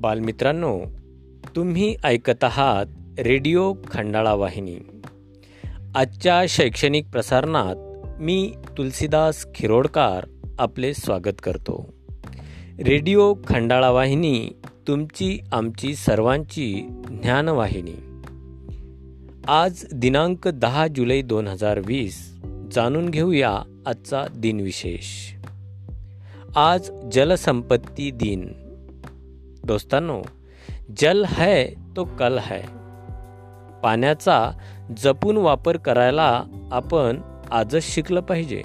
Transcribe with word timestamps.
बालमित्रांनो 0.00 0.80
तुम्ही 1.56 1.96
ऐकत 2.04 2.44
आहात 2.44 2.86
रेडिओ 3.20 3.74
खंडाळा 3.88 4.34
वाहिनी. 4.34 4.78
आजच्या 5.94 6.44
शैक्षणिक 6.48 7.06
प्रसारणात 7.06 7.76
मी 8.20 8.52
तुलसीदास 8.78 9.46
खिरोडकार 9.54 10.26
आपले 10.58 10.94
स्वागत 10.94 11.42
करतो. 11.42 11.94
रेडिओ 12.86 13.34
खंडाळा 13.46 13.90
वाहिनी 13.90 14.50
तुमची 14.88 15.38
आमची 15.52 15.94
सर्वांची 15.94 16.86
ज्ञानवाहिनी 17.08 18.20
आज 19.48 19.84
दिनांक 19.92 20.48
दहा 20.48 20.86
जुलै 20.88 21.22
दोन 21.22 21.48
हजार 21.48 21.80
वीस 21.86 22.40
जाणून 22.72 23.08
घेऊया 23.08 23.82
आजचा 23.86 24.24
दिनविशेष. 24.36 25.34
आज 26.56 26.90
जलसंपत्ती 27.12 28.10
दिन. 28.10 28.52
दोस्तांनो 29.64 30.22
जल 30.96 31.24
है 31.24 31.66
तो 31.66 32.04
कल 32.04 32.38
है. 32.38 32.60
पाण्याचा 33.82 34.50
जपून 34.96 35.36
वापर 35.36 35.76
करायला 35.76 36.42
आपण 36.72 37.20
आजच 37.50 37.82
शिकलं 37.82 38.20
पाहिजे. 38.20 38.62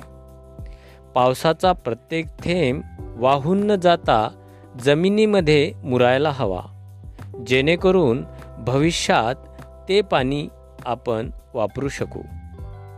पावसाचा 1.16 1.74
प्रत्येक 1.74 2.26
थेंब 2.26 2.82
वाहून 3.18 3.68
न 3.68 3.76
जाता 3.76 4.50
जमिनीमध्ये 4.82 5.74
मुरायला 5.84 6.30
हवा. 6.30 6.62
जेणेकरून 7.48 8.26
भविष्यात 8.68 9.36
ते 9.90 10.02
पाणी 10.02 10.48
आपण 10.86 11.30
वापरू 11.54 11.88
शकू. 11.88 12.22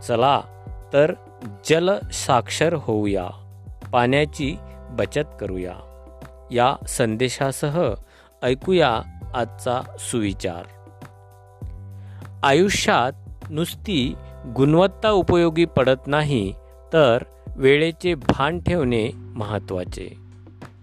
चला 0.02 0.40
तर 0.92 1.12
जल 1.70 1.90
साक्षर 2.12 2.74
होऊया. 2.78 3.26
पाण्याची 3.92 4.56
बचत 4.90 5.28
करूया. 5.40 5.72
या 6.50 6.76
संदेशासह 6.88 7.94
ऐकूया 8.42 9.02
आजचा 9.34 9.96
सुविचार. 9.98 10.62
आयुष्यात 12.42 13.12
नुसती 13.50 14.14
गुणवत्ता 14.56 15.10
उपयोगी 15.10 15.64
पडत 15.64 16.06
नाही 16.06 16.52
तर 16.92 17.18
वेळेचे 17.56 18.14
भान 18.14 18.60
ठेवणे 18.60 19.08
महत्त्वाचे. 19.14 20.16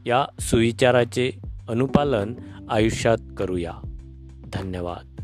या 0.05 0.25
सुविचाराचे 0.39 1.31
अनुपालन 1.69 2.33
आयुष्यात 2.69 3.17
करूया. 3.37 3.71
धन्यवाद. 4.53 5.14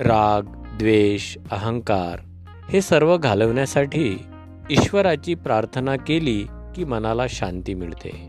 राग 0.00 0.42
द्वेष 0.78 1.36
अहंकार 1.50 2.18
हे 2.72 2.80
सर्व 2.80 3.16
घालवण्यासाठी 3.16 4.18
ईश्वराची 4.70 5.34
प्रार्थना 5.34 5.96
केली 5.96 6.44
की 6.76 6.84
मनाला 6.84 7.26
शांती 7.28 7.74
मिळते. 7.74 8.28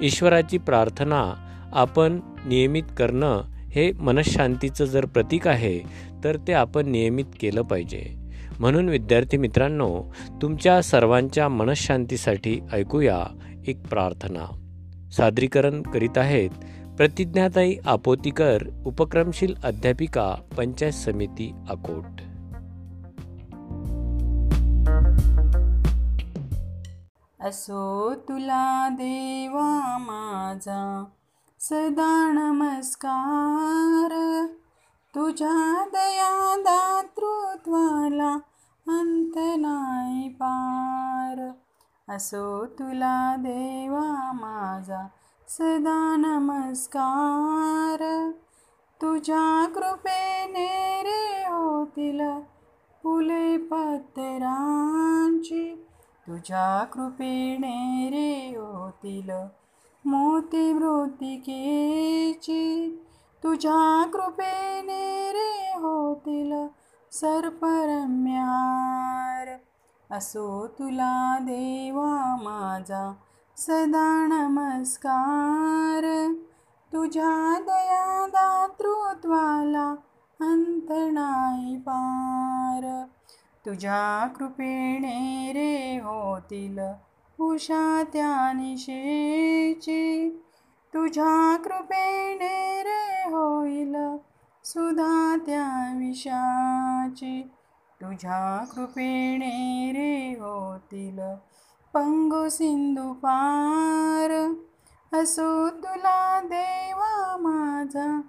ईश्वराची 0.00 0.58
प्रार्थना 0.58 1.34
आपण 1.72 2.20
नियमित 2.46 2.82
करणं 2.98 3.42
हे 3.70 3.92
मनशांतीचं 3.92 4.84
जर 4.84 5.04
प्रतीक 5.04 5.48
आहे 5.48 5.80
तर 6.24 6.36
ते 6.36 6.52
आपण 6.52 6.90
नियमित 6.90 7.24
केलं 7.40 7.62
पाहिजे. 7.62 8.14
म्हणून 8.58 8.88
विद्यार्थी 8.88 9.36
मित्रांनो 9.36 10.14
तुमच्या 10.42 10.82
सर्वांच्या 10.82 11.48
मनशांतीसाठी 11.48 12.60
ऐकूया 12.72 13.24
एक 13.66 13.86
प्रार्थना. 13.86 14.44
सादरीकरण 15.16 15.82
करीत 15.82 16.18
आहेत 16.18 16.50
प्रतिज्ञाताई 16.96 17.76
आपोतीकर 17.86 18.62
उपक्रमशील 18.86 19.54
अध्यापिका 19.64 20.34
पंचायत 20.56 20.92
समिती 20.92 21.54
अकोट. 21.70 22.20
असो 27.46 28.14
तुला 28.14 28.88
देवा 28.88 29.96
माझा 30.00 31.04
सदा 31.60 32.32
नमस्कार. 32.32 34.46
तुझ्या 35.14 35.84
दया 35.84 36.60
दातृत्वाला 36.60 38.38
अंत 38.88 39.32
नाही 39.36 40.28
पार. 40.28 41.50
असो 42.08 42.66
तुला 42.66 43.36
देवा 43.36 44.32
माझा 44.32 45.06
सदा 45.58 46.16
नमस्कार. 46.16 48.30
तुझ्या 49.02 49.68
कृपेने 49.74 51.02
रे 51.02 51.46
होतील 51.46 52.20
फुले 53.02 53.56
पत्रांची 53.56 55.86
तुझ्या 56.28 56.84
कृपेने 56.84 58.10
रे 58.10 58.56
होतील 58.56 59.30
मोती 60.04 60.72
मृतिकेची. 60.72 63.02
तुझ्या 63.44 64.10
कृपेने 64.12 65.32
रे 65.32 65.76
होतील 65.76 66.66
सर्परम्यार. 67.12 69.48
असो 70.16 70.66
तुला 70.66 71.38
देवा 71.38 72.36
माझा 72.42 73.12
सदा 73.56 74.26
नमस्कार 74.26 76.04
तुझ्या 76.92 77.60
दया 77.60 78.26
दातृत्वाला 78.26 79.94
रे 85.52 86.00
होतील 86.04 86.78
उषा 87.40 88.02
त्या 88.12 88.52
निशेची। 88.52 90.30
तुझ्या 90.94 91.56
कृपेने 91.56 92.82
रे 92.82 93.30
होईल 93.34 93.96
सुधा 94.64 95.36
त्या 95.46 95.92
विषाची। 95.96 97.42
तुझ्या 98.00 98.64
कृपेने 98.64 99.92
रे 99.92 100.32
होतील 100.40 101.20
पंगो 101.94 102.48
सिंधू 102.48 103.12
पार। 103.12 104.30
असो 105.12 105.68
तुला 105.68 106.40
देवा 106.40 107.36
माझा 107.36 108.20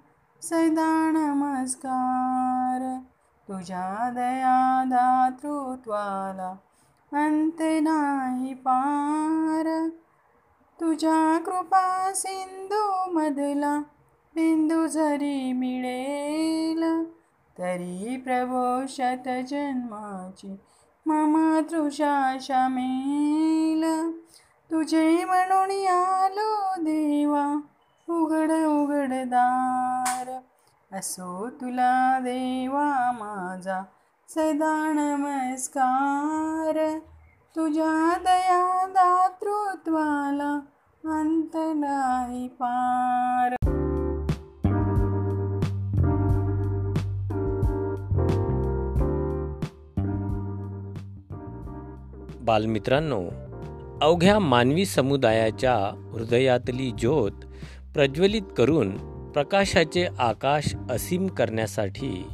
सदा 0.41 1.11
नमस्कार। 1.11 2.99
तुझ्या 3.47 4.09
दया 4.09 4.83
दातृत्वाला 4.87 6.49
अंत 7.13 7.61
नाही 7.61 8.53
पार। 8.53 9.89
तुझ्या 10.81 11.39
कृपा 11.45 12.11
सिंधू 12.13 13.11
मधला 13.11 13.79
बिंदू 14.35 14.87
जरी 14.87 15.53
मिळेल। 15.53 17.03
तरी 17.57 18.17
प्रभो 18.17 18.87
शत 18.87 19.27
जन्माची 19.27 20.55
मम 21.07 21.59
तृषा 21.71 22.37
शमेल 22.41 24.11
तुझे 24.71 25.25
म्हणून 25.25 25.87
आलो 25.87 26.81
देवा 26.81 27.59
उघड 28.09 28.51
उघड 28.51 29.09
दार. 29.09 30.39
असो 30.97 31.49
तुला 31.49 32.19
देवा 32.19 33.11
माझा 33.11 33.83
सदा 34.29 34.93
नमस्कार. 34.93 36.97
तुझ्या 37.55 38.17
दया 38.23 38.87
दातृत्वाला 38.87 40.59
अंत 41.19 41.55
नाही 41.55 42.47
पार. 42.47 43.54
बालमित्रांनो 52.45 53.21
अवघ्या 54.01 54.39
मानवी 54.39 54.85
समुदायाच्या 54.85 55.75
हृदयातली 56.11 56.91
ज्योत 56.91 57.31
प्रज्वलित 57.93 58.41
करून 58.57 58.91
प्रकाशाचे 59.31 60.07
आकाश 60.19 60.75
असीम 60.91 61.27
करण्यासाठी 61.27 62.27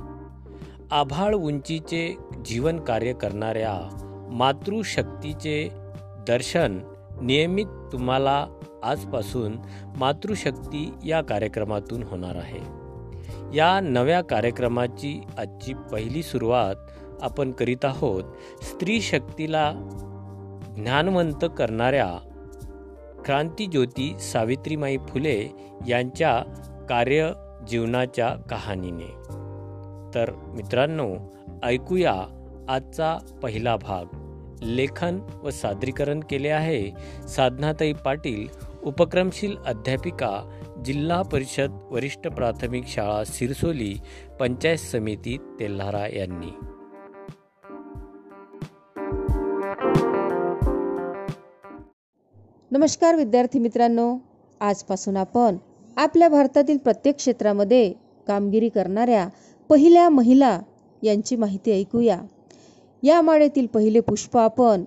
आभाळ 0.92 1.36
उंचीचे 1.36 2.16
जीवन 2.46 2.80
कार्य 2.80 3.13
करणाऱ्या 3.13 3.90
मातृशक्तीचे 4.31 5.69
दर्शन 6.28 6.80
नियमित 7.22 7.66
तुम्हाला 7.66 8.48
आजपासून 8.84 9.56
मातृशक्ती 9.98 10.94
या 11.06 11.22
कार्यक्रमातून 11.22 12.04
होणार 12.04 12.36
आहे. 12.36 12.81
या 13.58 13.80
नव्या 13.80 14.22
कार्यक्रमाची 14.22 15.22
आजची 15.38 15.74
पहिली 15.74 16.24
सुरुवात 16.24 16.75
आपण 17.22 17.52
करीत 17.52 17.86
आहोत 17.86 18.24
स्त्री 18.64 19.02
शक्तीला 19.02 19.72
ज्ञानवंत 20.78 21.46
करणाऱ्या 21.58 22.18
क्रांतीज्योती 23.26 24.16
सावित्रीमाई 24.20 24.98
फुले 24.98 25.46
यांच्या 25.88 26.44
कार्य 26.90 27.32
जीवनाच्या 27.68 28.30
कहाणीने. 28.30 29.12
तर 30.16 30.32
मित्रांनो 30.32 31.16
ऐकूया 31.64 32.14
आजचा 32.70 33.18
पहिला 33.44 33.76
भाग. 33.76 34.06
लेखन 34.64 35.20
व 35.44 35.50
सादरीकरण 35.50 36.20
केले 36.20 36.50
आहे 36.50 36.92
साधनाताई 37.28 37.94
पाटील 37.94 38.48
उपक्रमशील 38.84 39.58
अध्यापिका 39.66 40.60
जिल्हा 40.86 41.22
परिषद 41.22 41.88
वरिष्ठ 41.92 42.28
प्राथमिक 42.28 42.88
शाळा 42.88 43.24
सिरसोली 43.24 43.96
पंचायत 44.40 44.78
समिती 44.78 45.38
तेल्हारा 45.60 46.08
यांनी. 46.18 46.56
नमस्कार 52.72 53.16
विद्यार्थी 53.16 53.60
मित्रांनो. 53.60 54.04
आजपासून 54.62 55.18
आपण 55.18 55.56
आपल्या 55.98 56.28
भारतातील 56.30 56.78
प्रत्येक 56.78 57.16
क्षेत्रामध्ये 57.16 57.92
कामगिरी 58.28 58.70
करणाऱ्या 58.70 59.28
पहिल्या 59.70 60.08
महिला 60.10 60.60
यांची 61.02 61.36
माहिती 61.36 61.72
ऐकूया. 61.72 62.18
या 63.04 63.22
माळेतील 63.22 63.66
पहिले 63.66 64.00
पुष्प 64.00 64.38
आपण 64.38 64.84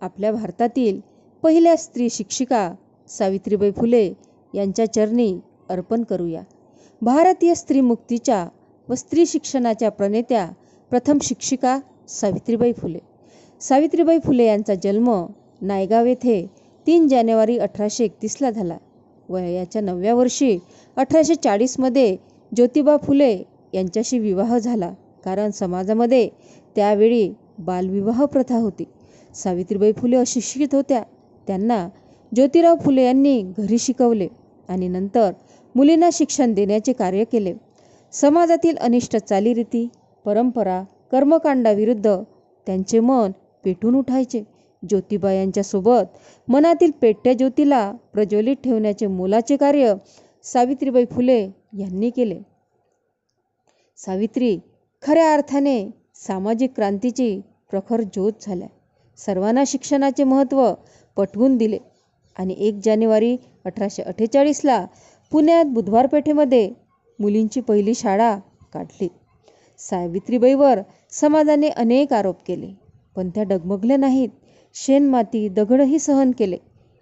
आपल्या 0.00 0.32
भारतातील 0.32 1.00
पहिल्या 1.42 1.76
स्त्री 1.76 2.08
शिक्षिका 2.10 2.70
सावित्रीबाई 3.08 3.70
फुले 3.70 4.12
यांच्या 4.54 4.92
चरणी 4.92 5.40
अर्पण 5.68 6.02
करूया. 6.02 6.42
भारतीय 7.02 7.54
स्त्री 7.54 7.80
मुक्तीच्या 7.80 8.46
व 8.88 8.94
स्त्री 8.94 9.26
शिक्षणाच्या 9.26 9.90
प्रणेत्या 9.90 10.48
प्रथम 10.90 11.18
शिक्षिका 11.22 11.78
सावित्रीबाई 12.08 12.72
फुले. 12.72 12.98
सावित्रीबाई 13.60 14.18
फुले 14.18 14.46
यांचा 14.46 14.74
जन्म 14.74 15.26
नायगाव 15.60 16.06
येथे 16.06 16.46
तीन 16.88 17.08
जानेवारी 17.08 17.56
अठराशे 17.58 18.04
एकतीसला 18.04 18.50
झाला. 18.50 18.76
वयाच्या 19.28 19.80
नवव्या 19.82 20.14
वर्षी 20.14 20.58
अठराशे 20.96 21.34
चाळीसमध्ये 21.34 22.16
ज्योतिबा 22.52 22.96
फुले 22.96 23.42
यांच्याशी 23.74 24.18
विवाह 24.18 24.58
झाला. 24.58 24.90
कारण 25.24 25.50
समाजामध्ये 25.50 26.28
त्यावेळी 26.76 27.32
बालविवाह 27.58 28.24
प्रथा 28.24 28.56
होती. 28.56 28.84
सावित्रीबाई 29.34 29.92
फुले 29.92 30.16
अशिक्षित 30.16 30.74
होत्या. 30.74 31.02
त्यांना 31.46 31.88
ज्योतिराव 32.34 32.76
फुले 32.76 33.04
यांनी 33.04 33.40
घरी 33.58 33.78
शिकवले 33.78 34.28
आणि 34.68 34.88
नंतर 34.88 35.30
मुलींना 35.74 36.08
शिक्षण 36.12 36.52
देण्याचे 36.54 36.92
कार्य 36.92 37.24
केले. 37.24 37.54
समाजातील 38.12 38.76
अनिष्ट 38.76 39.16
चालीरीती 39.16 39.88
परंपरा 40.24 40.82
कर्मकांडाविरुद्ध 41.12 42.16
त्यांचे 42.66 43.00
मन 43.00 43.30
पेटून 43.64 43.94
उठायचे. 43.94 44.42
ज्योतिबा 44.82 45.32
यांच्यासोबत 45.32 46.16
मनातील 46.48 46.90
पेट्या 47.00 47.32
ज्योतीला 47.32 47.90
प्रज्वलित 48.12 48.56
ठेवण्याचे 48.64 49.06
मोलाचे 49.06 49.56
कार्य 49.56 49.94
सावित्रीबाई 50.44 51.04
फुले 51.04 51.40
यांनी 51.78 52.10
केले. 52.10 52.38
सावित्री 53.98 54.58
खऱ्या 55.02 55.32
अर्थाने 55.32 55.78
सामाजिक 56.16 56.74
क्रांतीची 56.76 57.38
प्रखर 57.70 58.00
ज्योत 58.02 58.32
झाल्या. 58.42 58.68
सर्वांना 59.18 59.62
शिक्षणाचे 59.66 60.24
महत्त्व 60.24 60.72
पटवून 61.16 61.56
दिले 61.56 61.78
आणि 62.36 62.54
एक 62.58 62.80
जानेवारी 62.84 63.36
अठराशे 63.64 64.02
अठ्ठेचाळीसला 64.02 64.84
पुण्यात 65.32 65.64
बुधवार 65.64 66.06
पेठेमध्ये 66.06 66.68
मुलींची 67.18 67.60
पहिली 67.60 67.94
शाळा 67.94 68.36
काढली. 68.72 69.08
सावित्रीबाईवर 69.80 70.80
समाजाने 71.12 71.68
अनेक 71.68 72.12
आरोप 72.12 72.42
केले 72.46 72.72
पण 73.16 73.28
त्या 73.30 73.42
डगमगल्या 73.42 73.96
नाहीत. 73.96 74.28
शेणमाती 74.74 75.48
दगडही 75.48 75.98
सहन 75.98 76.30
केले. 76.38 76.56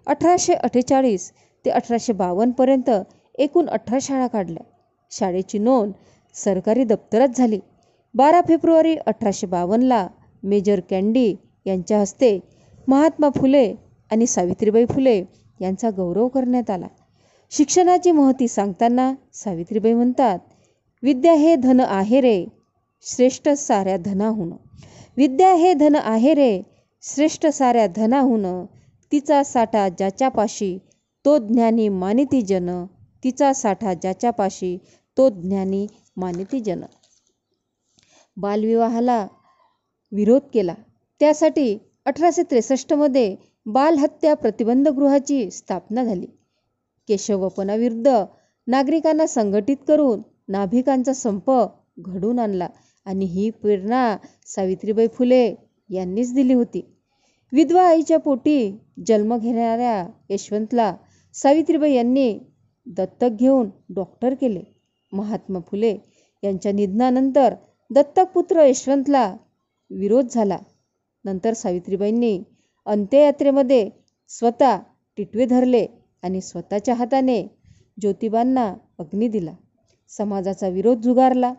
अठराशे 0.07 0.53
अठ्ठेचाळीस 0.53 1.31
ते 1.65 1.69
अठराशे 1.69 2.13
बावन्नपर्यंत 2.13 2.89
एकूण 3.35 3.67
अठरा 3.67 3.97
शाळा 4.01 4.27
काढल्या. 4.27 4.63
शाळेची 5.11 5.59
नोंद 5.59 5.91
सरकारी 6.35 6.83
दप्तरात 6.83 7.27
झाली. 7.35 7.59
बारा 8.13 8.41
फेब्रुवारी 8.47 8.95
अठराशे 8.95 9.47
बावन्नला 9.47 10.07
मेजर 10.43 10.79
कॅन्डी 10.89 11.35
यांच्या 11.65 11.99
हस्ते 11.99 12.39
महात्मा 12.87 13.29
फुले 13.35 13.73
आणि 14.11 14.25
सावित्रीबाई 14.25 14.85
फुले 14.85 15.23
यांचा 15.61 15.89
गौरव 15.89 16.27
करण्यात 16.27 16.69
आला. 16.69 16.87
शिक्षणाची 17.51 18.11
महती 18.11 18.47
सांगताना 18.47 19.13
सावित्रीबाई 19.33 19.93
म्हणतात 19.93 20.39
विद्या 21.03 21.33
हे 21.33 21.55
धन 21.55 21.79
आहे 21.79 22.21
रे 22.21 22.45
श्रेष्ठ 23.01 23.49
साऱ्या 23.49 23.97
धनाहून. 23.97 24.51
विद्या 25.17 25.53
हे 25.53 25.73
धन 25.73 25.95
आहे 25.95 26.33
रे 26.33 26.61
श्रेष्ठ 27.03 27.45
साऱ्या 27.47 27.85
धनाहून 27.87 28.45
तिचा 29.11 29.41
साठा 29.43 29.87
ज्याच्यापाशी 29.89 30.77
तो 31.25 31.37
ज्ञानी 31.37 31.87
मानिती 31.89 32.41
जन 32.41 32.69
तिचा 33.23 33.51
साठा 33.53 33.93
ज्याच्यापाशी 33.93 34.77
तो 35.17 35.29
ज्ञानी 35.29 35.85
मानिती 36.17 36.59
जन. 36.59 36.81
बालविवाहाला 38.37 39.25
विरोध 40.11 40.41
केला. 40.53 40.73
त्यासाठी 41.21 41.77
अठराशे 42.05 42.43
त्रेसष्टमध्ये 42.43 43.35
बालहत्या 43.65 44.33
प्रतिबंध 44.33 44.87
गृहाची 44.87 45.49
स्थापना 45.51 46.03
झाली. 46.03 46.25
केशवपणाविरुद्ध 47.09 48.23
नागरिकांना 48.67 49.27
संघटित 49.27 49.77
करून 49.87 50.21
नाभिकांचा 50.47 51.13
संप 51.13 51.51
घडून 51.99 52.39
आणला 52.39 52.67
आणि 53.05 53.25
ही 53.25 53.49
प्रेरणा 53.51 54.17
सावित्रीबाई 54.45 55.07
फुले 55.07 55.55
यांनीच 55.89 56.33
दिली 56.33 56.53
होती. 56.53 56.81
विधवा 57.53 57.83
आईच्या 57.87 58.17
पोटी 58.19 58.71
जन्म 59.07 59.35
घेणाऱ्या 59.37 60.05
यशवंतला 60.29 60.93
सावित्रीबाई 61.35 61.93
यांनी 61.93 62.37
दत्तक 62.87 63.35
घेऊन 63.39 63.69
डॉक्टर 63.95 64.33
केले. 64.33 64.61
महात्मा 65.13 65.59
फुले 65.67 65.95
यांच्या 66.43 66.71
निधनानंतर 66.71 67.53
दत्तकपुत्र 67.91 68.63
यशवंतला 68.65 69.35
विरोध 69.91 70.27
झाला. 70.31 70.57
नंतर 71.25 71.53
सावित्रीबाईंनी 71.53 72.39
अंत्ययात्रेमध्ये 72.85 73.89
स्वतः 74.29 74.77
टिटवे 75.17 75.45
धरले 75.45 75.85
आणि 76.23 76.41
स्वतःच्या 76.41 76.93
हाताने 76.95 77.41
ज्योतिबांना 78.01 78.73
अग्नी 78.99 79.27
दिला. 79.27 79.53
समाजाचा 80.11 80.67
विरोध 80.67 81.01
झुगारला. 81.01 81.53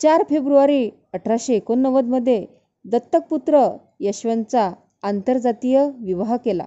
चार 0.00 0.22
फेब्रुवारी 0.30 0.88
अठराशे 1.12 1.54
एकोणनव्वदमध्ये 1.54 2.44
दत्तकपुत्र 2.84 3.76
यशवंतचा 4.00 4.70
आंतरजातीय 5.02 5.78
विवाह 5.98 6.36
केला. 6.36 6.64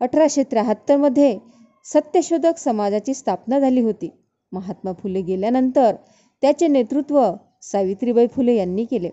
अठराशे 0.00 0.42
त्र्याहत्तरमध्ये 0.42 1.38
सत्यशोधक 1.84 2.58
समाजाची 2.58 3.14
स्थापना 3.14 3.58
झाली 3.58 3.80
होती. 3.80 4.10
महात्मा 4.52 4.92
फुले 4.92 5.22
गेल्यानंतर 5.22 5.94
त्याचे 6.42 6.68
नेतृत्व 6.68 7.20
सावित्रीबाई 7.62 8.26
फुले 8.26 8.54
यांनी 8.56 8.84
केले. 8.84 9.10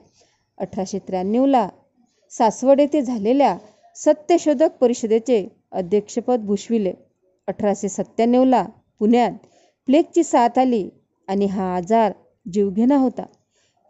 अठराशे 0.58 1.00
त्र्याण्णवला 1.00 1.68
सासवड 2.32 2.79
येथे 2.79 3.01
झालेल्या 3.01 3.58
सत्यशोधक 3.96 4.77
परिषदेचे 4.82 5.48
अध्यक्षपद 5.72 6.39
भूषविले. 6.39 6.94
अठराशे 7.48 7.89
सत्त्याण्णवला 7.89 8.65
पुण्यात 9.00 9.32
प्लेगची 9.88 10.24
साथ 10.24 10.60
आली 10.60 10.89
आणि 11.27 11.46
हा 11.46 11.75
आजार 11.75 12.12
जीवघेणा 12.53 12.98
होता. 12.98 13.25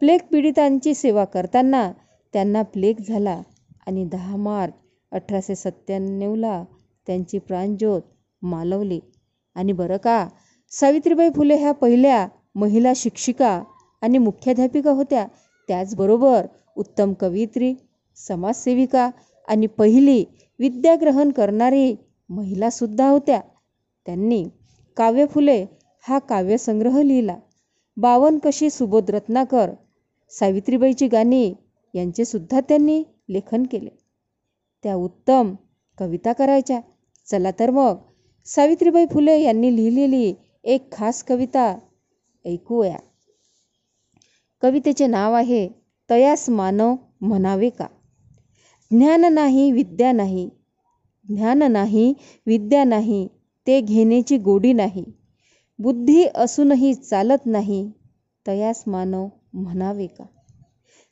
प्लेग 0.00 0.20
पीडितांची 0.32 0.94
सेवा 0.94 1.24
करताना 1.24 1.90
त्यांना 2.34 2.62
प्लेग 2.62 3.00
झाला 3.08 3.40
आणि 3.86 4.04
दहा 4.04 4.36
मार्च 4.36 4.72
अठराशे 5.12 5.54
सत्त्याण्णवला 5.54 6.62
त्यांची 7.06 7.38
प्राणज्योत 7.38 8.02
मालवली. 8.42 8.98
आणि 9.56 9.72
बरं 9.72 9.96
का 9.96 10.26
सावित्रीबाई 10.72 11.30
फुले 11.36 11.56
ह्या 11.56 11.72
पहिल्या 11.72 12.26
महिला 12.54 12.92
शिक्षिका 12.96 13.62
आणि 14.02 14.18
मुख्याध्यापिका 14.18 14.90
होत्या. 14.90 15.26
त्याचबरोबर 15.68 16.46
उत्तम 16.76 17.12
कवयित्री 17.12 17.74
समाजसेविका 18.16 19.08
आणि 19.48 19.66
पहिली 19.66 20.24
विद्याग्रहण 20.60 21.30
करणारी 21.30 21.94
महिलासुद्धा 22.30 23.08
होत्या. 23.08 23.40
त्यांनी 24.06 24.44
काव्य 24.96 25.26
फुले 25.26 25.64
हा 26.04 26.18
काव्यसंग्रह 26.18 27.00
लिहिला. 27.02 27.36
बावन 27.96 28.38
कशी 28.38 28.70
सुबोध 28.70 29.10
रत्नाकर 29.10 29.70
सावित्रीबाईची 30.32 31.08
गाणी 31.08 31.52
यांचेसुद्धा 31.94 32.60
त्यांनी 32.60 33.02
लेखन 33.28 33.62
केले. 33.62 33.90
त्या 34.82 34.94
उत्तम 34.94 35.54
कविता 35.98 36.32
करायच्या. 36.32 36.80
चला 37.26 37.50
तर 37.58 37.70
मग 37.70 37.96
सावित्रीबाई 38.46 39.06
फुले 39.12 39.40
यांनी 39.40 39.76
लिहिलेली 39.76 40.34
एक 40.64 40.92
खास 40.92 41.22
कविता 41.24 41.78
ऐकूया. 42.44 42.96
कवितेचे 44.62 45.06
नाव 45.06 45.32
आहे 45.32 45.68
तयास 46.10 46.50
मानव 46.50 46.94
म्हणावे 47.20 47.70
का? 47.70 47.86
ज्ञान 48.90 49.24
नाही 49.34 49.70
विद्या 49.72 50.12
नाही. 50.12 50.48
ज्ञान 51.28 51.62
नाही 51.72 52.14
विद्या 52.46 52.84
नाही 52.84 53.28
ते 53.66 53.80
घेण्याची 53.80 54.38
गोडी 54.38 54.72
नाही. 54.72 55.04
बुद्धी 55.78 56.24
असूनही 56.34 56.94
चालत 56.94 57.46
नाही. 57.46 57.90
तयास 58.46 58.84
मानव 58.86 59.28
म्हणावे 59.52 60.06
का? 60.06 60.24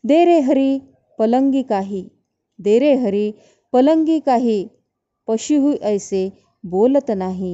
दे 0.04 0.24
रे 0.24 0.38
हरी 0.40 0.70
पलंगी 1.18 1.62
काही 1.62 2.02
दे 2.58 2.78
रे 2.78 2.94
हरी 2.94 3.30
पलंगी 3.72 4.18
काही 4.20 4.56
पशुहू 5.28 5.72
ऐसे 5.82 6.22
बोलत 6.64 7.10
नाही 7.10 7.52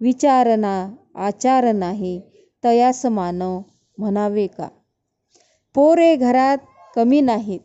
विचारणा 0.00 0.74
आचार 1.18 1.64
नाही 1.72 2.20
तयास 2.64 3.04
मानव 3.06 3.60
म्हणावे 3.98 4.46
का? 4.46 4.68
पोरे 5.74 6.14
घरात 6.16 6.58
कमी 6.96 7.20
नाहीत 7.20 7.60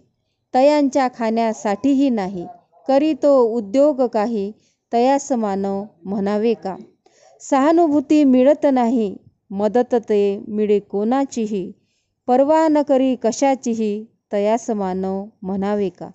तयांच्या 0.53 1.07
खाण्यासाठीही 1.15 2.09
नाही 2.09 2.45
करी 2.87 3.13
तो 3.13 3.37
उद्योग 3.55 4.01
काही 4.05 4.51
तयास 4.91 5.31
मानव 5.31 5.83
म्हणावे 6.03 6.53
का? 6.53 6.75
सहानुभूती 7.41 8.23
मिळत 8.23 8.65
नाही 8.73 9.15
मदत 9.51 9.95
ते 10.09 10.21
मिळे 10.47 10.79
कोणाचीही 10.79 11.71
पर्वा 12.27 12.67
न 12.67 12.81
करी 12.81 13.15
कशाचीही 13.15 13.93
तयास 14.31 14.69
मानव 14.71 15.23
म्हणावे 15.43 15.89
का? 15.89 16.09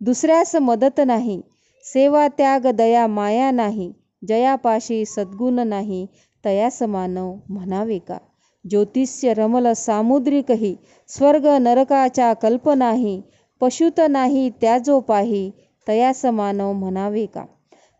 दुसऱ्यास 0.00 0.54
मदत 0.56 1.00
नाही 1.06 1.40
सेवा 1.84 2.26
त्याग 2.28 2.66
दया 2.76 3.06
माया 3.06 3.50
नाही 3.50 3.92
जयापाशी 4.22 5.04
सद्गुण 5.06 5.60
नाही 5.68 6.06
तयास 6.44 6.82
मानव 6.84 7.32
म्हणावे 7.48 7.98
का? 7.98 8.18
ज्योतिष्य 8.64 9.32
रमल 9.34 9.72
सामुद्रिकही 9.76 10.74
स्वर्ग 11.08 11.46
नरकाच्या 11.60 12.32
कल्पनाही 12.32 13.20
पशुत 13.60 14.00
नाही 14.10 14.48
त्याजो 14.60 14.98
पाही 15.00 15.50
तयास 15.86 16.24
मानव 16.26 16.72
म्हणावे 16.72 17.24
का? 17.26 17.44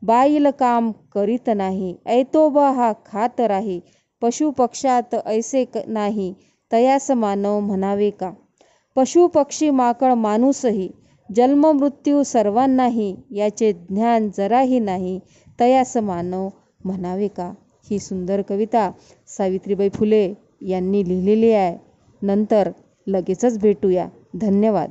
बाईल 0.02 0.50
काम 0.58 0.90
करीत 1.14 1.48
नाही 1.56 1.94
ऐतोबा 2.06 2.70
हा 2.70 2.92
खात 3.06 3.40
राही 3.40 3.80
पशुपक्षात 4.22 5.14
ऐसे 5.26 5.64
क 5.64 5.78
नाही 5.88 6.32
तयास 6.70 7.10
मानव 7.10 7.58
म्हणावे 7.60 8.10
का? 8.10 8.30
पशु 8.96 9.26
पक्षी 9.26 9.70
माकळ 9.70 10.12
माणूसही 10.12 10.88
जन्म 11.36 11.66
मृत्यू 11.66 12.22
सर्वांनाही 12.22 13.16
याचे 13.30 13.72
ज्ञान 13.72 14.30
जराही 14.38 14.78
नाही 14.78 15.20
तयास 15.60 15.96
मानव 15.96 16.48
म्हणावे 16.84 17.28
का? 17.28 17.52
ही 17.90 17.98
सुंदर 17.98 18.42
कविता 18.42 18.90
सावित्रीबाई 19.26 19.88
फुले 19.88 20.34
यांनी 20.60 21.08
लिहिलेली 21.08 21.52
आहे. 21.52 21.78
नंतर 22.22 22.70
लगेचच 23.06 23.58
भेटूया. 23.58 24.08
धन्यवाद. 24.40 24.90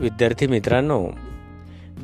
विद्यार्थी 0.00 0.46
मित्रांनो 0.46 1.06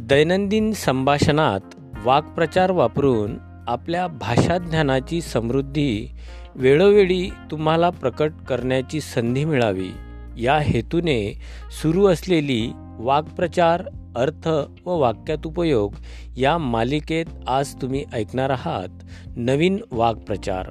दैनंदिन 0.00 0.72
संभाषणात 0.72 1.60
वाक्प्रचार 2.04 2.70
वापरून 2.70 3.51
आपल्या 3.68 4.06
भाषाज्ञानाची 4.06 5.20
समृद्धी 5.20 6.10
वेळोवेळी 6.54 7.30
तुम्हाला 7.50 7.90
प्रकट 7.90 8.32
करण्याची 8.48 9.00
संधी 9.00 9.44
मिळावी. 9.44 9.90
या 10.38 10.58
हेतूने 10.58 11.34
सुरू 11.82 12.06
असलेली 12.06 12.72
वाक्प्रचार 12.98 13.82
अर्थ 14.16 14.48
व 14.86 14.98
वाक्यात 14.98 15.46
उपयोग 15.46 15.94
या 16.36 16.58
मालिकेत 16.58 17.26
आज 17.48 17.74
तुम्ही 17.74 18.04
ऐकणार 18.12 18.50
आहात 18.50 18.88
नवीन 19.36 19.78
वाक्प्रचार. 19.92 20.66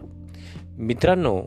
मित्रांनो 0.77 1.41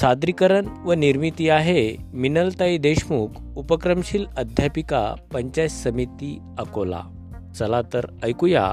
सादरीकरण 0.00 0.66
व 0.84 0.92
निर्मिती 0.92 1.48
आहे 1.48 1.96
मिनलताई 2.14 2.78
देशमुख 2.78 3.28
उपक्रमशील 3.56 4.24
अध्यापिका 4.36 5.14
पंचायत 5.32 5.68
समिती 5.68 6.38
अकोला. 6.58 7.00
चला 7.58 7.82
तर 7.82 8.04
ऐकूया 8.24 8.72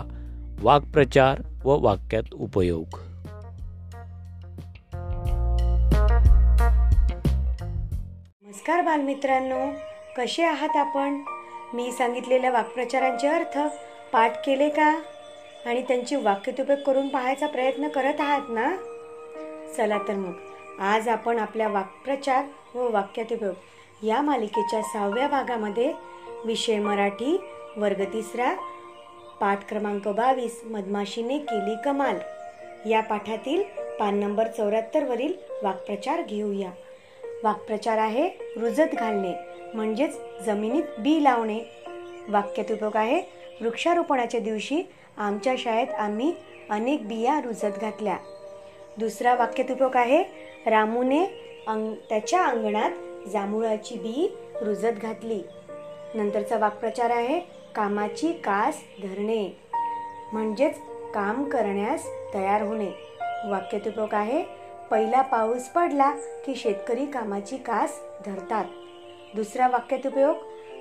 वाक्प्रचार 0.62 1.42
व 1.64 1.78
वाक्यात 1.80 2.24
उपयोग. 2.34 2.86
नमस्कार 8.44 8.82
बालमित्रांनो 8.82 9.72
कसे 10.18 10.44
आहात 10.44 10.76
आपण? 10.76 11.22
मी 11.74 11.92
सांगितलेल्या 11.92 12.52
वाक्प्रचारांचे 12.52 13.28
अर्थ 13.28 13.60
पाठ 14.14 14.46
केले 14.46 14.70
का? 14.70 15.00
आणि 15.66 15.82
त्यांची 15.82 16.16
वाक्यतुपयोग 16.16 16.80
करून 16.80 17.08
पाहायचा 17.08 17.48
प्रयत्न 17.48 17.88
करत 17.88 18.22
आहात 18.22 18.42
ना? 18.50 18.76
चला 19.78 19.98
तर 20.08 20.14
मग 20.14 20.34
आज 20.80 21.08
आपण 21.08 21.40
आपल्या 21.40 21.68
वाक्प्रचार 21.68 22.46
व 22.76 22.92
वाक्यातुपयोग 22.92 23.56
या 24.06 24.22
मालिकेच्या 24.22 24.82
सहाव्या 24.82 25.28
भागामध्ये 25.28 25.94
विषय 26.46 26.80
मराठी 26.80 27.42
वर्ग 27.78 28.04
तिसरा 28.04 28.56
पाठ 29.42 29.70
क्रमांक 29.70 30.08
बावीस 30.08 30.62
मधमाशीने 30.64 31.38
केली 31.38 31.76
कमाल. 31.86 32.18
या 32.90 33.02
पाठातील 33.02 33.64
पान 34.00 34.16
नंबर 34.16 34.48
चौऱ्याहत्तर 34.48 35.04
वरील 35.04 35.34
वाक्प्रचार 35.64 36.22
घेऊया. 36.22 36.70
वाक्प्रचार 37.44 37.98
आहे 37.98 38.30
रुजत 38.58 38.94
घालणे 38.94 39.34
म्हणजेच 39.74 40.18
जमिनीत 40.46 41.00
बी 41.00 41.24
लावणे. 41.24 41.60
वाक्यात 42.30 42.72
उपयोग 42.72 42.96
आहे 42.96 43.22
वृक्षारोपणाच्या 43.62 44.40
दिवशी 44.40 44.82
आमच्या 45.18 45.54
शाळेत 45.58 45.88
आम्ही 45.88 46.34
अनेक 46.70 47.08
बिया 47.08 47.40
रुजत 47.42 47.80
घातल्या. 47.82 48.18
दुसरा 48.98 49.36
वाक्यात 49.36 49.72
उपयोग 49.72 49.96
आहे 49.96 50.24
रामूने 50.68 51.26
अंग 51.68 51.94
त्याच्या 52.10 52.46
अंगणात 52.46 52.92
जांभुळाची 53.30 53.96
बी 53.96 54.36
रुजत 54.62 55.00
घातली. 55.02 55.42
नंतरचा 56.16 56.58
वाक्प्रचार 56.58 57.10
आहे 57.10 57.57
कामाची 57.78 58.34
कास 58.34 58.84
धरणे. 59.04 59.60
म्हणजेच 60.34 60.80
काम 61.14 61.44
करण्यास 61.44 62.08
तयार 62.34 62.62
होणे. 62.62 62.90
वाक्यात 63.50 63.88
उपयोग 63.88 64.14
आहे 64.14 64.44
पहिला 64.92 65.22
पाऊस 65.22 65.64
पडला 65.64 66.12
की 66.46 66.56
शेतकरी 66.56 67.06
कामाची 67.06 67.58
कास 67.58 68.00
धरतात. 68.26 68.66
दुसरा 69.36 69.68
वाक्यात 69.68 70.08
उपयोग 70.08 70.36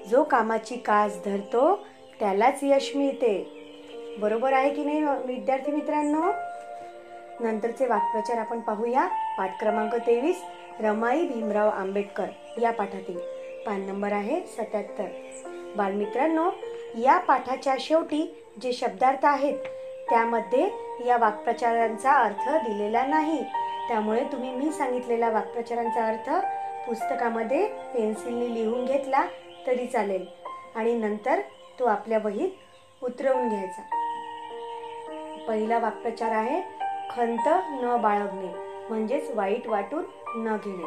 जो 0.08 0.24
कामाची 0.24 0.76
कास 0.76 1.24
धरतो 1.24 1.86
त्यालाच 2.20 2.58
यश 2.62 2.92
मिळते. 2.96 3.52
बरोबर 4.18 4.52
आहे 4.52 4.70
की 4.70 4.84
नाही 4.84 5.00
विद्यार्थी 5.00 5.72
मित्रांनो? 5.72 6.22
नंतरचे 7.40 7.86
वाक्प्रचार 7.86 8.38
आपण 8.38 8.60
पाहूया. 8.60 9.08
पाठ 9.38 9.60
क्रमांक 9.60 9.94
तेवीस 9.94 10.42
रमाई 10.80 11.26
भीमराव 11.26 11.68
आंबेडकर 11.68 12.26
या 12.62 12.70
पाठातील. 12.70 13.18
पान 13.66 13.80
नंबर 13.80 14.12
आहे 14.12 14.40
सत्याहत्तर. 14.40 15.06
बालमित्रांनो 15.76 16.50
या 16.96 17.18
पाठाच्या 17.18 17.74
शेवटी 17.80 18.44
जे 18.62 18.72
शब्दार्थ 18.72 19.24
आहेत 19.24 19.58
त्यामध्ये 20.10 20.68
या 21.06 21.16
वाक्प्रचारांचा 21.16 22.12
अर्थ 22.12 22.48
दिलेला 22.64 23.06
नाही. 23.06 23.42
त्यामुळे 23.88 24.24
तुम्ही 24.24 24.50
मी 24.50 24.70
सांगितलेला 24.72 25.30
वाक्प्रचारांचा 25.30 26.06
अर्थ 26.06 26.30
पुस्तकामध्ये 26.86 27.66
पेन्सिलने 27.94 28.54
लिहून 28.54 28.84
घेतला 28.84 29.24
तरी 29.66 29.86
चालेल. 29.86 30.26
आणि 30.74 30.94
नंतर 30.94 31.40
तो 31.78 31.84
आपल्या 31.84 32.18
वहीत 32.24 33.04
उतरवून 33.04 33.48
घ्यायचा. 33.48 33.82
पहिला 35.48 35.78
वाक्प्रचार 35.78 36.32
आहे 36.32 36.60
खंत 37.10 37.48
न 37.82 37.96
बाळगणे 38.02 38.52
म्हणजेच 38.88 39.30
वाईट 39.30 39.66
वाटून 39.66 40.04
न 40.36 40.56
घेणे. 40.56 40.86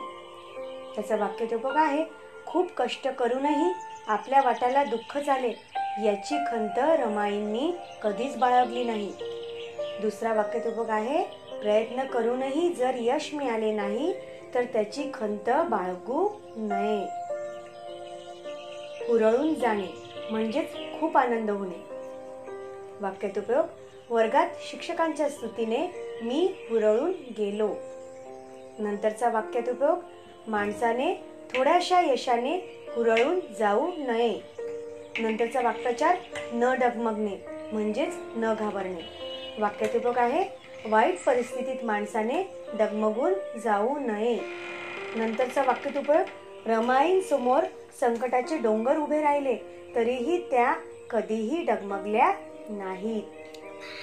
त्याचं 0.95 1.19
वाक्यतोपक 1.19 1.75
आहे 1.75 2.03
खूप 2.47 2.67
कष्ट 2.77 3.07
करूनही 3.07 3.73
आपल्या 4.07 4.41
वाट्याला 4.45 4.83
दुःख 4.83 5.17
झाले 5.17 5.53
याची 5.98 6.38
खंत 6.51 6.79
रमाईंनी 6.79 7.72
कधीच 8.03 8.38
बाळगली 8.38 8.84
नाही. 8.84 9.13
दुसरा 10.01 10.34
वाक्यतोपक 10.34 10.89
आहे 10.89 11.24
प्रयत्न 11.62 12.03
करूनही 12.03 12.74
जर 12.74 12.91
यश 12.96 13.34
मिळाले 13.34 13.72
नाही 13.72 14.13
तर 14.53 14.63
त्याची 14.63 15.12
खंत 15.13 15.50
बाळगू 15.69 16.29
नये. 16.55 17.05
हुरळून 19.08 19.53
जाणे 19.53 19.88
म्हणजेच 20.31 20.74
खूप 21.00 21.17
आनंद 21.17 21.50
होणे. 21.50 21.89
वाक्यात 23.01 23.38
उपयोग 23.38 23.65
वर्गात 24.10 24.48
शिक्षकांच्या 24.62 25.29
स्तुतीने 25.29 25.88
मी 26.24 26.53
हुरळून 26.69 27.12
गेलो. 27.38 27.69
नंतरचा 28.79 29.29
वाक्यात 29.29 29.69
उपयोग 29.69 30.00
माणसाने 30.48 31.13
थोड्याशा 31.55 32.01
यशाने 32.01 32.86
हुरळून 32.96 33.39
जाऊ 33.60 33.91
नये. 33.98 34.58
नंतरचा 35.19 35.61
वाक्प्रचार 35.61 36.17
न 36.53 36.73
डगमगणे 36.79 37.35
म्हणजेच 37.71 38.15
न 38.35 38.53
घाबरणे. 38.59 39.01
वाक्यात 39.59 39.95
उपयोग 39.95 40.17
आहे 40.17 40.43
वाईट 40.85 41.23
परिस्थितीत 41.23 41.83
माणसाने 41.85 42.43
डगमगून 42.73 43.33
जाऊ 43.63 43.97
नये. 43.99 44.38
नंतरचा 45.15 45.63
वाक्यात 45.63 45.97
उपयोग 45.97 46.69
रमाईन 46.69 47.19
समोर 47.21 47.63
संकटाचे 47.99 48.57
डोंगर 48.57 48.97
उभे 48.97 49.21
राहिले 49.21 49.55
तरीही 49.95 50.38
त्या 50.51 50.73
कधीही 51.09 51.63
डगमगल्या 51.63 52.31
नाहीत. 52.69 53.23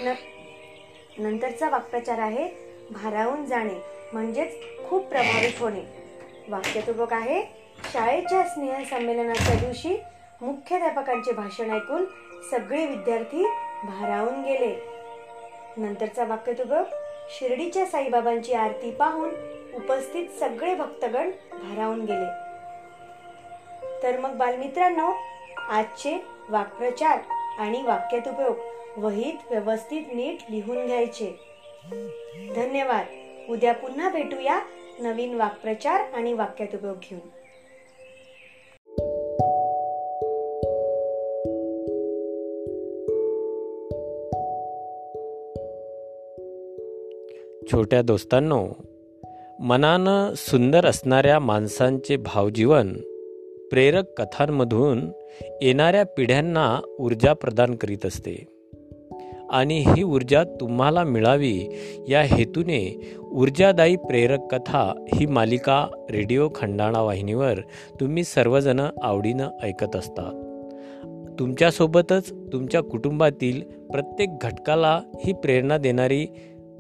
न 0.01 0.13
नंतरचा 1.19 1.69
वाक्प्रचार 1.69 2.19
आहे 2.19 2.49
भारावून 2.91 3.45
जाणे 3.47 3.79
म्हणजेच 4.13 4.57
खूप 4.89 5.07
प्रभावित 5.07 5.61
होणे. 5.61 5.83
वाक्यतुबक 6.49 7.13
आहे 7.13 7.43
शाळेच्या 7.93 8.43
स्नेह 8.43 8.85
संमेलनाच्या 8.91 9.55
दिवशी 9.55 9.97
मुख्याध्यापकांचे 10.43 11.33
भाषण 11.33 11.71
ऐकून 11.71 12.05
सगळे 12.51 12.87
विद्यार्थी 12.87 13.43
भारावून 13.85 14.43
गेले. 14.43 14.75
नंतरचा 15.77 16.25
वाक्यतुबक 16.25 16.85
शिर्डीच्या 17.31 17.87
साईबाबांची 17.87 18.53
आरती 18.53 18.91
पाहून 18.91 19.31
उपस्थित 19.75 20.29
सगळे 20.29 20.75
भक्तगण 20.75 21.31
भारावून 21.53 22.01
गेले. 22.01 22.27
तर 24.03 24.19
मग 24.19 24.37
बालमित्रांनो 24.37 25.13
आजचे 25.69 26.25
वाक्प्रचार 26.49 27.19
आणि 27.59 27.83
वाक्यात 27.83 28.29
उपयोग 28.29 28.57
वहीत 28.97 29.35
व्यवस्थित 29.51 30.03
नीट 30.13 30.51
लिहून 30.51 30.87
घ्यायचे. 30.87 31.31
धन्यवाद. 32.57 33.07
उद्या 33.49 33.75
पुन्हा 33.75 34.09
भेटूया 34.09 34.61
नवीन 34.99 35.35
वाक्प्रचार 35.35 36.01
आणि 36.15 36.33
वाक्यात 36.33 36.75
उपयोग 36.75 36.97
घेऊन. 37.11 37.36
छोट्या 47.77 48.03
दोस्तांनो 48.03 48.69
मनानं 49.61 50.35
सुंदर 50.37 50.87
असणाऱ्या 50.87 51.39
माणसांचे 51.39 52.17
भावजीवन 52.17 52.93
प्रेरक 53.71 54.21
कथांमधून 54.21 55.11
येणाऱ्या 55.63 56.05
पिढ्यांना 56.07 56.81
ऊर्जा 57.01 57.33
प्रदान 57.33 57.75
करीत 57.75 58.07
असते. 58.07 58.47
आणि 59.51 59.85
ही 59.87 60.03
ऊर्जा 60.03 60.45
तुम्हाला 60.45 61.05
मिळावी 61.05 61.67
या 62.09 62.23
हेतूने 62.23 63.13
ऊर्जादायी 63.33 63.97
प्रेरक 63.97 64.55
कथा 64.55 65.05
ही 65.15 65.27
मालिका 65.27 65.87
रेडिओ 66.11 66.49
खंडाणा 66.55 67.03
वाहिनीवर 67.03 67.55
तुम्ही 68.01 68.25
सर्वजण 68.25 68.81
आवडीनं 69.03 69.49
ऐकत 69.63 69.97
असतात 69.97 70.43
तुमच्यासोबतच 71.39 72.33
तुमच्या 72.53 72.81
कुटुंबातील 72.81 73.63
प्रत्येक 73.63 74.39
घटकाला 74.39 75.01
ही 75.25 75.33
प्रेरणा 75.33 75.79
देणारी 75.79 76.27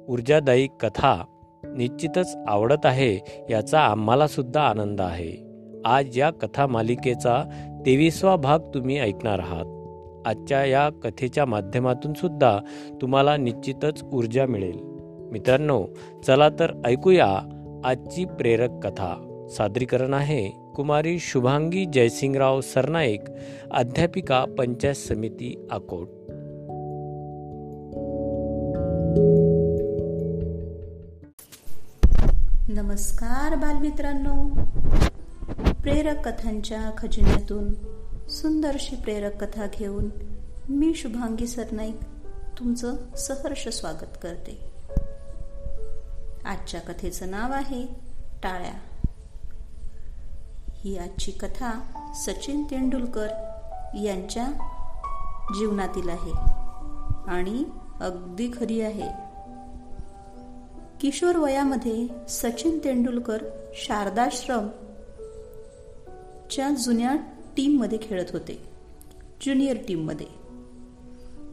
ऊर्जादायी 0.08 0.68
कथा 0.80 1.24
निश्चितच 1.64 2.36
आवडत 2.48 2.86
आहे 2.86 3.44
याचा 3.50 3.80
आम्हाला 3.80 4.26
सुद्धा 4.26 4.60
आनंद 4.60 5.00
आहे. 5.00 5.46
आज 5.84 6.18
या 6.18 6.30
कथा 6.30 6.66
मालिकेचा 6.66 7.44
तेवीसवा 7.86 8.36
भाग 8.36 8.58
तुम्ही 8.58 8.98
ऐकणार 8.98 9.38
आहात. 9.38 9.72
आजच्या 10.26 10.64
या 10.64 10.88
कथेच्या 10.88 11.44
माध्यमातून 11.44 12.12
सुद्धा 12.12 12.58
तुम्हाला 13.00 13.36
निश्चितच 13.36 14.04
ऊर्जा 14.12 14.46
मिळेल. 14.46 14.78
मित्रांनो 15.32 15.86
चला 16.26 16.48
तर 16.48 16.82
ऐकूया 16.84 17.38
आजची 17.84 18.24
प्रेरक 18.24 18.70
कथा. 18.86 19.46
सादरीकरण 19.50 20.14
आहे 20.14 20.72
कुमारी 20.76 21.18
शुभांगी 21.18 21.84
जयसिंगराव 21.84 22.60
सरनाईक 22.60 23.20
अध्यापिका 23.70 24.44
पंचायत 24.58 24.94
समिती 24.94 25.66
अकोट. 25.70 26.08
नमस्कार 32.96 33.54
बालमित्रांनो. 33.54 34.48
प्रेरक 35.82 36.28
कथांच्या 36.28 36.90
खजिन्यातून 36.98 37.74
सुंदरशी 38.28 38.96
प्रेरक 38.96 39.44
कथा 39.44 39.66
घेऊन 39.78 40.10
मी 40.68 40.94
शुभांगी 40.94 41.46
सरनाईक 41.46 42.00
तुमचं 42.58 42.94
सहर्ष 43.16 43.68
स्वागत 43.68 44.16
करते. 44.22 44.72
आजच्या 46.44 46.80
कथेचं 46.80 47.30
नाव 47.30 47.52
आहे 47.52 47.86
टाळ्या. 48.42 48.74
ही 50.70 50.98
आजची 50.98 51.32
कथा 51.32 51.72
सचिन 52.14 52.64
तेंडुलकर 52.64 53.28
यांच्या 54.02 54.46
जीवनातील 55.58 56.08
आहे 56.08 56.32
आणि 57.28 57.64
अगदी 58.00 58.50
खरी 58.60 58.80
आहे. 58.80 59.25
किशोर 61.00 61.36
वयामध्ये 61.36 62.08
सचिन 62.28 62.78
तेंडुलकर 62.84 63.42
शारदाश्रम 63.74 64.68
च्या 66.50 66.70
जुन्या 66.70 67.16
टीममध्ये 67.56 67.98
खेळत 68.02 68.24
होते. 68.32 68.62
ज्युनियर 69.40 69.76
टीममध्ये 69.88 70.26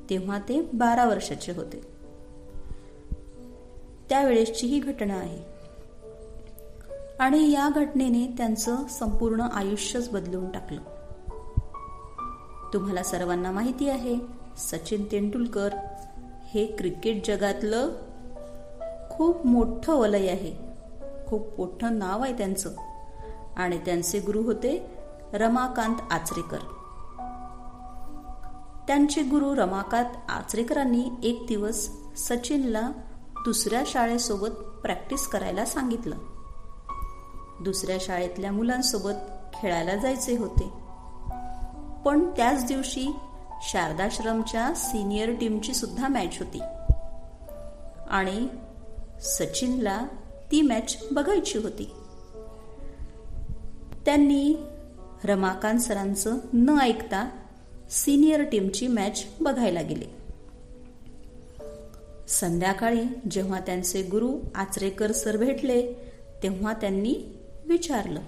तेव्हा 0.09 0.39
ते 0.39 0.61
बारा 0.73 1.05
वर्षाचे 1.05 1.51
होते. 1.51 1.81
त्यावेळेसची 4.09 4.67
ही 4.67 4.79
घटना 4.79 5.13
आहे. 5.13 5.43
आणि 7.19 7.51
या 7.51 7.69
घटनेने 7.75 8.27
त्यांचं 8.37 8.87
संपूर्ण 8.87 9.41
आयुष्यच 9.41 10.09
बदलवून 10.09 10.51
टाकलं. 10.51 10.81
तुम्हाला 12.73 13.03
सर्वांना 13.03 13.51
माहिती 13.51 13.89
आहे 13.89 14.15
सचिन 14.57 15.05
तेंडुलकर 15.11 15.69
हे 16.45 16.65
क्रिकेट 16.65 17.27
जगातलं 17.27 17.89
खूप 19.15 19.47
मोठं 19.47 19.93
वलय 19.93 20.27
आहे. 20.27 20.55
खूप 21.27 21.47
मोठं 21.57 21.99
नाव 21.99 22.23
आहे 22.23 22.33
त्यांचं. 22.33 22.69
आणि 23.57 23.77
त्यांचे 23.77 24.19
गुरु 24.19 24.41
होते 24.41 24.97
रमाकांत 25.33 25.95
आचरेकर. 26.11 26.57
त्यांचे 28.87 29.21
गुरु 29.21 29.55
रमाकांत 29.55 30.05
आचरेकरांनी 30.29 31.09
एक 31.23 31.45
दिवस 31.47 31.89
सचिनला 32.17 32.89
दुसऱ्या 33.45 33.83
शाळेसोबत 33.85 34.49
प्रॅक्टिस 34.83 35.27
करायला 35.27 35.65
सांगितलं. 35.65 36.15
दुसऱ्या 37.61 37.97
शाळेतल्या 37.99 38.51
मुलांसोबत 38.51 39.13
खेळायला 39.53 39.95
जायचे 39.95 40.37
होते. 40.37 40.73
पण 42.05 42.31
त्याच 42.37 42.65
दिवशी 42.65 43.15
शारदाश्रमच्या 43.61 44.73
सिनियर 44.73 45.33
टीमची 45.39 45.73
सुद्धा 45.73 46.07
मॅच 46.07 46.39
होती. 46.39 46.61
आणि 48.09 48.47
सचिनला 49.21 50.07
ती 50.51 50.61
मॅच 50.61 50.97
बघायची 51.11 51.57
होती. 51.57 51.93
त्यांनी 54.05 54.55
रमाकांत 55.23 55.79
सरांचं 55.79 56.37
न 56.53 56.79
ऐकता 56.79 57.29
सिनियर 57.89 58.43
टीमची 58.43 58.87
मॅच 58.87 59.25
बघायला 59.41 59.81
गेले. 59.81 60.23
संध्याकाळी 62.27 63.03
जेव्हा 63.31 63.59
त्यांचे 63.59 64.01
गुरु 64.01 64.39
आचरेकर 64.55 65.11
सर 65.11 65.37
भेटले 65.37 65.93
तेव्हा 66.43 66.73
त्यांनी 66.73 67.39
विचारलं. 67.65 68.19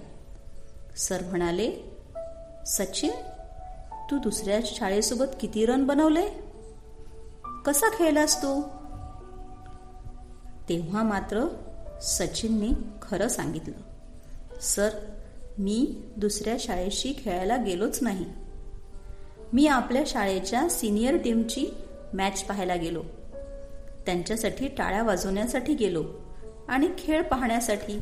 सर 0.96 1.22
म्हणाले 1.22 1.72
सचिन 2.66 3.10
तू 4.10 4.18
दुसऱ्या 4.18 4.60
शाळेसोबत 4.64 5.24
किती 5.40 5.66
रन 5.66 5.84
बनवले? 5.84 6.26
कसा 7.64 7.88
खेळलास 7.88 8.42
तू? 8.42 8.62
तेव्हा 10.68 11.02
मात्र 11.02 11.48
सचिनने 12.02 12.68
खरं 13.02 13.28
सांगितलं 13.28 13.74
सर 14.60 14.90
मी 15.58 16.02
दुसऱ्या 16.16 16.56
शाळेशी 16.60 17.12
खेळायला 17.18 17.56
गेलोच 17.56 17.98
नाही. 18.02 18.24
मी 19.52 19.66
आपल्या 19.66 20.02
शाळेच्या 20.06 20.68
सिनियर 20.68 21.16
टीमची 21.16 21.66
मॅच 22.14 22.44
पाहायला 22.44 22.74
गेलो. 22.74 23.02
त्यांच्यासाठी 24.06 24.68
टाळ्या 24.68 25.02
वाजवण्यासाठी 25.02 25.74
गेलो 25.74 26.04
आणि 26.68 26.88
खेळ 26.98 27.22
पाहण्यासाठी 27.22 27.98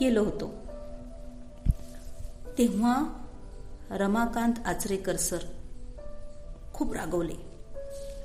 गेलो 0.00 0.24
होतो. 0.24 0.54
तेव्हा 2.58 3.24
रमाकांत 3.90 4.54
आचरेकर 4.64 5.16
सर 5.16 5.38
खूप 6.72 6.92
रागवले 6.92 7.34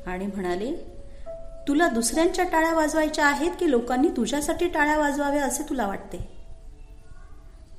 आणि 0.05 0.25
म्हणाले 0.25 0.90
तुला 1.67 1.87
दुसऱ्यांच्या 1.87 2.45
टाळ्या 2.45 2.73
वाजवायच्या 2.73 3.25
आहेत 3.25 3.51
की 3.59 3.71
लोकांनी 3.71 4.09
तुझ्यासाठी 4.09 4.67
टाळ्या 4.67 4.97
वाजवाव्या 4.97 5.45
असे 5.45 5.63
तुला 5.69 5.87
वाटते? 5.87 6.17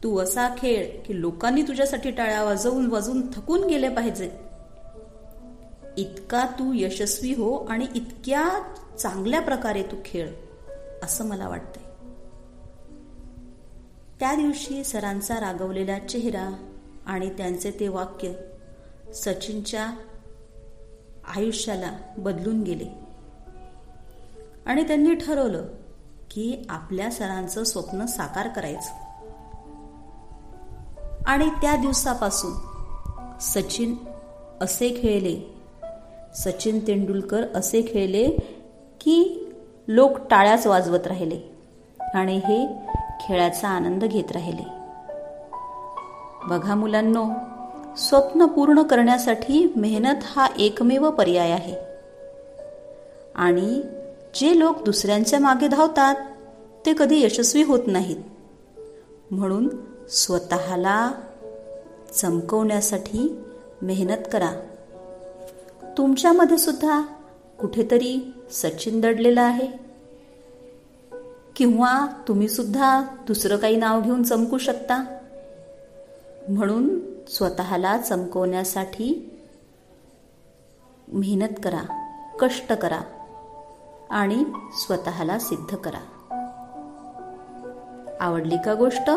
तू 0.02 0.18
असा 0.18 0.54
खेळ 0.58 1.00
की 1.06 1.20
लोकांनी 1.20 1.62
तुझ्यासाठी 1.62 2.10
टाळ्या 2.10 2.44
वाजवून 2.44 2.86
वाजवून 2.86 3.22
थकून 3.32 3.64
गेले 3.64 3.88
पाहिजे. 3.88 4.30
इतका 5.96 6.46
तू 6.46 6.72
यशस्वी 6.74 7.34
हो 7.34 7.56
आणि 7.56 7.86
इतक्या 7.94 8.48
चांगल्या 8.98 9.40
प्रकारे 9.40 9.82
तू 9.82 9.96
खेळ 10.04 10.28
असं 11.02 11.26
मला 11.26 11.48
वाटतंय 11.48 11.82
त्या 14.20 14.34
दिवशी 14.34 14.84
सरांचा 14.84 15.40
रागवलेला 15.40 15.98
चेहरा 15.98 16.56
आणि 17.06 17.30
त्यांचे 17.30 17.70
ते 17.70 17.88
वाक्य 17.88 18.32
सचिनच्या 19.14 19.90
आयुष्याला 21.36 21.92
बदलून 22.18 22.62
गेले. 22.62 23.01
आणि 24.66 24.82
त्यांनी 24.82 25.14
ठरवलं 25.14 25.64
की 26.30 26.66
आपल्या 26.68 27.10
सरांचं 27.10 27.64
स्वप्न 27.64 28.06
साकार 28.06 28.48
करायचं. 28.48 28.90
आणि 31.26 31.48
त्या 31.48 31.76
दिवसापासून 31.76 32.52
सचिन 33.40 33.96
असे 34.60 35.00
खेळले 35.02 35.54
सचिन 36.34 36.86
तेंडुलकर 36.86 37.42
असे 37.54 37.82
खेळले 37.82 38.30
की 39.00 39.48
लोक 39.88 40.18
टाळ्याच 40.30 40.66
वाजवत 40.66 41.06
राहिले 41.06 41.54
आणि 42.14 42.36
हे 42.36 42.66
खेळाचा 43.20 43.68
आनंद 43.68 44.04
घेत 44.04 44.32
राहिले. 44.32 44.62
बघा 46.48 46.74
मुलांनो 46.74 47.24
स्वप्न 47.96 48.46
पूर्ण 48.46 48.82
करण्यासाठी 48.82 49.72
मेहनत 49.76 50.16
हा 50.22 50.46
एकमेव 50.58 51.10
पर्याय 51.10 51.50
आहे. 51.50 51.74
आणि 53.34 53.82
जे 54.34 54.58
लोक 54.58 54.82
दुसऱ्यांच्या 54.82 55.40
मागे 55.40 55.68
धावतात 55.68 56.14
ते 56.86 56.92
कधी 56.98 57.24
यशस्वी 57.24 57.62
होत 57.62 57.80
नाहीत. 57.86 58.16
म्हणून 59.30 59.68
स्वतःला 60.08 61.12
चमकवण्यासाठी 62.12 63.40
मेहनत 63.82 64.18
करा. 64.32 64.50
तुमच्यामध्ये 65.98 66.58
सुद्धा 66.58 67.02
कुठेतरी 67.60 68.34
सचिन 68.50 69.00
दडलेला 69.00 69.42
आहे. 69.42 69.66
किंवा 71.56 72.06
तुम्ही 72.28 72.48
सुद्धा 72.48 73.02
दुसरं 73.26 73.56
काही 73.56 73.76
नाव 73.76 74.00
घेऊन 74.00 74.22
चमकू 74.22 74.58
शकता. 74.58 75.18
म्हणून 76.48 77.00
स्वतःला 77.28 77.98
चमकवण्यासाठी 77.98 79.38
मेहनत 81.08 81.54
करा 81.62 82.08
कष्ट 82.40 82.72
करा. 82.72 83.00
आणि 84.12 84.44
स्वतःला 84.72 85.38
सिद्ध 85.38 85.76
करा. 85.76 86.00
आवडली 88.20 88.56
का 88.64 88.74
गोष्ट? 88.74 89.10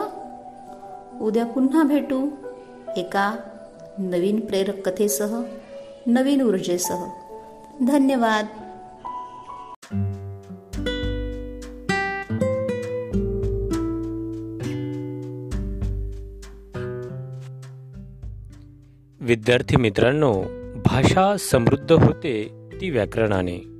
उद्या 1.21 1.45
पुन्हा 1.45 1.83
भेटू 1.83 2.29
एका 2.97 3.35
नवीन 3.97 4.39
प्रेरक 4.39 4.89
कथेसह 4.89 5.43
नवीन 6.07 6.41
ऊर्जेसह. 6.41 7.05
धन्यवाद. 7.87 8.45
विद्यार्थी 19.21 19.75
मित्रांनो 19.77 20.43
भाषा 20.85 21.37
समृद्ध 21.37 21.91
होते 21.91 22.67
ती 22.81 22.89
व्याकरणाने. 22.89 23.74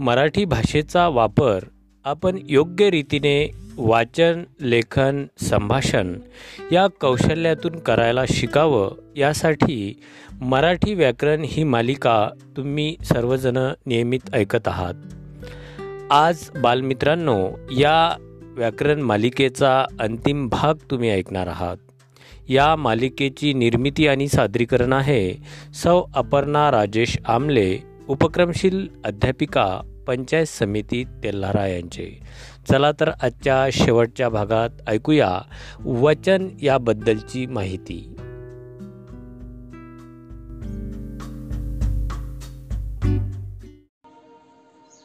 मराठी 0.00 0.44
भाषेचा 0.44 1.08
वापर 1.08 1.58
आपण 2.04 2.38
योग्य 2.48 2.90
रीतीने 2.90 3.50
वाचन 3.76 4.42
लेखन 4.60 5.24
संभाषण 5.40 6.14
या 6.72 6.86
कौशल्यातून 6.86 7.78
करायला 7.78 8.24
शिकावं 8.28 8.90
यासाठी 9.16 10.00
मराठी 10.40 10.94
व्याकरण 10.94 11.42
ही 11.46 11.64
मालिका 11.64 12.28
तुम्ही 12.56 12.96
सर्वजण 13.04 13.72
नियमित 13.86 14.34
ऐकत 14.34 14.68
आहात. 14.68 14.94
आज 16.12 16.50
बालमित्रांनो 16.62 17.48
या 17.70 18.16
व्याकरण 18.56 19.00
मालिकेचा 19.00 19.84
अंतिम 20.00 20.48
भाग 20.48 20.74
तुम्ही 20.90 21.10
ऐकणार 21.10 21.46
आहात. 21.46 21.76
या 22.48 22.76
मालिकेची 22.76 23.52
निर्मिती 23.52 24.08
आणि 24.08 24.28
सादरीकरण 24.28 24.92
आहे 24.92 25.34
सौ 25.74 26.02
अपर्णा 26.14 26.70
राजेश 26.70 27.18
आमले 27.26 27.78
उपक्रमशील 28.08 28.88
अध्यापिका 29.04 29.80
पंचायत 30.06 30.46
समिती 30.46 31.04
तेल्हारा 31.04 31.66
यांचे. 31.66 32.20
चला 32.70 32.92
तर 32.92 33.10
आजच्या 33.22 33.68
शेवटच्या 33.72 34.28
भागात 34.28 34.70
ऐकूया 34.86 35.40
वचन 35.84 36.48
याबद्दलची 36.62 37.46
माहिती. 37.46 38.16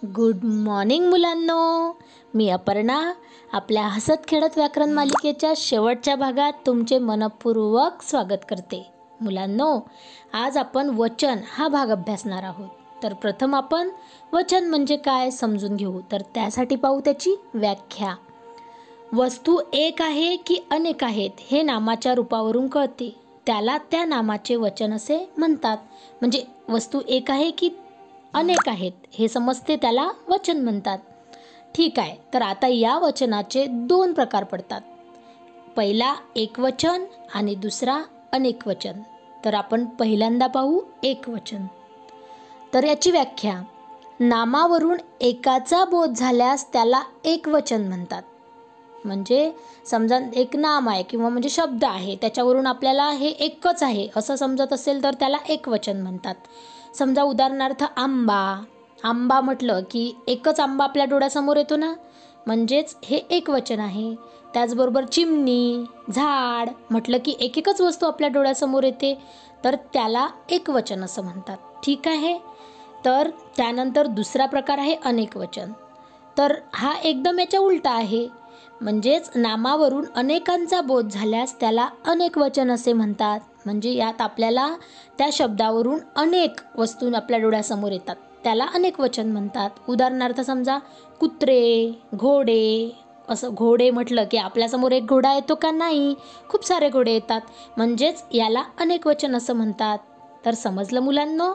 गुड 0.05 0.35
मॉर्निंग 0.43 1.09
मुलांनो. 1.09 1.91
मी 2.33 2.49
अपर्णा. 2.49 3.13
आपल्या 3.53 3.87
हसत 3.87 4.27
खेळत 4.27 4.57
व्याकरण 4.57 4.89
मालिकेच्या 4.89 5.53
शेवटच्या 5.57 6.15
भागात 6.15 6.53
तुमचे 6.65 6.99
मनपूर्वक 6.99 8.01
स्वागत 8.01 8.45
करते. 8.49 8.91
मुलांनो 9.21 9.89
आज 10.33 10.57
आपण 10.57 10.89
वचन 10.89 11.37
हा 11.51 11.67
भाग 11.67 11.87
अभ्यासणार 11.87 12.43
आहोत. 12.43 12.69
तर 13.03 13.13
प्रथम 13.13 13.55
आपण 13.55 13.89
वचन 14.33 14.69
म्हणजे 14.69 14.97
काय 14.97 15.29
समजून 15.31 15.75
घेऊ. 15.75 15.99
तर 16.11 16.21
त्यासाठी 16.21 16.75
पाहू 16.75 16.99
त्याची 16.99 17.35
व्याख्या. 17.53 18.15
वस्तू 19.13 19.59
एक 19.73 20.01
आहे 20.01 20.35
की 20.35 20.57
अनेक 20.71 21.03
आहेत 21.03 21.29
हे 21.51 21.61
नामाच्या 21.61 22.15
रूपावरून 22.15 22.67
कळते. 22.67 23.15
त्याला 23.45 23.77
त्या 23.77 24.05
नामाचे 24.05 24.55
वचन 24.55 24.93
असे 24.93 25.29
म्हणतात. 25.37 25.77
म्हणजे 26.21 26.43
वस्तू 26.69 27.01
एक 27.07 27.31
आहे 27.31 27.51
की 27.51 27.69
अनेक 28.33 28.69
आहेत 28.69 28.91
हे 29.13 29.27
समजते 29.27 29.75
त्याला 29.75 30.11
वचन 30.29 30.63
म्हणतात. 30.63 30.97
ठीक 31.75 31.99
आहे 31.99 32.15
तर 32.33 32.41
आता 32.41 32.67
या 32.67 32.97
वचनाचे 32.97 33.65
दोन 33.69 34.13
प्रकार 34.13 34.43
पडतात. 34.43 34.81
पहिला 35.75 36.15
एक 36.35 36.59
वचन 36.59 37.05
आणि 37.33 37.55
दुसरा 37.55 38.01
अनेक 38.31 38.67
वचन. 38.67 39.01
तर 39.45 39.53
आपण 39.53 39.85
पहिल्यांदा 39.85 40.47
पाहू 40.47 40.81
एक 41.03 41.29
वचन. 41.29 41.65
तर 42.77 42.83
याची 42.83 43.11
व्याख्या. 43.11 43.61
नामावरून 44.19 44.97
एकाचा 45.21 45.85
बोध 45.85 46.09
झाल्यास 46.09 46.73
त्याला 46.73 47.01
एक 47.23 47.47
वचन 47.47 47.87
म्हणतात. 47.87 48.21
म्हणजे 49.05 49.51
समजा 49.85 50.19
एक 50.33 50.55
नाम 50.55 50.89
आहे 50.89 51.03
किंवा 51.03 51.29
म्हणजे 51.29 51.49
शब्द 51.49 51.85
आहे 51.85 52.15
त्याच्यावरून 52.15 52.67
आपल्याला 52.67 53.09
हे 53.09 53.27
एकच 53.27 53.83
आहे 53.83 54.07
असं 54.15 54.35
समजत 54.35 54.73
असेल 54.73 55.03
तर 55.03 55.13
त्याला 55.13 55.37
एक 55.49 55.69
वचन 55.69 56.01
म्हणतात. 56.01 56.35
समजा 56.95 57.23
उदाहरणार्थ 57.23 57.83
आंबा. 57.97 58.63
आंबा 59.03 59.41
म्हटलं 59.41 59.81
की 59.91 60.15
एकच 60.27 60.59
आंबा 60.59 60.85
आपल्या 60.85 61.05
डोळ्यासमोर 61.05 61.57
येतो 61.57 61.75
ना? 61.75 61.93
म्हणजेच 62.45 62.95
हे 63.03 63.17
एक 63.17 63.49
वचन 63.49 63.79
आहे. 63.79 64.15
त्याचबरोबर 64.53 65.05
चिमणी 65.05 65.83
झाड 66.15 66.69
म्हटलं 66.89 67.17
की 67.25 67.35
एक 67.39 67.57
एकच 67.57 67.81
वस्तू 67.81 68.05
आपल्या 68.05 68.29
डोळ्यासमोर 68.29 68.83
येते 68.83 69.17
तर 69.63 69.75
त्याला 69.75 70.27
एक 70.49 70.69
वचन 70.69 71.03
असं 71.03 71.23
म्हणतात. 71.23 71.57
ठीक 71.83 72.07
आहे? 72.07 72.56
तर 73.07 73.29
त्यानंतर 73.57 74.07
दुसरा 74.07 74.45
प्रकार 74.45 74.77
आहे 74.77 74.95
अनेक 75.05 75.37
वचन. 75.37 75.71
तर 76.37 76.53
हा 76.73 76.93
एकदम 77.03 77.39
याच्या 77.39 77.59
उलटा 77.59 77.91
आहे. 77.91 78.27
म्हणजेच 78.81 79.29
नामावरून 79.35 80.05
अनेकांचा 80.15 80.81
बोध 80.81 81.07
झाल्यास 81.09 81.59
त्याला 81.59 81.89
अनेक 82.05 82.37
वचन 82.37 82.71
असे 82.71 82.93
म्हणतात. 82.93 83.39
म्हणजे 83.65 83.91
यात 83.91 84.21
आपल्याला 84.21 84.75
त्या 85.17 85.29
शब्दावरून 85.31 85.99
अनेक 86.15 86.51
वस्तू 86.77 87.11
आपल्या 87.15 87.39
डोळ्यासमोर 87.39 87.91
येतात. 87.91 88.15
त्याला 88.43 88.65
अनेक 88.75 88.99
वचन 88.99 89.31
म्हणतात. 89.31 89.69
उदाहरणार्थ 89.89 90.41
समजा 90.41 90.77
कुत्रे 91.19 91.91
घोडे 92.15 92.95
असं 93.29 93.49
घोडे 93.53 93.89
म्हटलं 93.89 94.23
की 94.31 94.37
आपल्यासमोर 94.37 94.91
एक 94.91 95.05
घोडा 95.05 95.33
येतो 95.33 95.55
का 95.55 95.71
नाही? 95.71 96.15
खूप 96.49 96.65
सारे 96.65 96.89
घोडे 96.89 97.11
येतात. 97.11 97.41
म्हणजेच 97.77 98.23
याला 98.31 98.63
अनेक 98.79 99.07
वचन 99.07 99.35
असं 99.35 99.53
म्हणतात. 99.53 99.97
तर 100.45 100.53
समजलं 100.53 100.99
मुलांनो? 100.99 101.53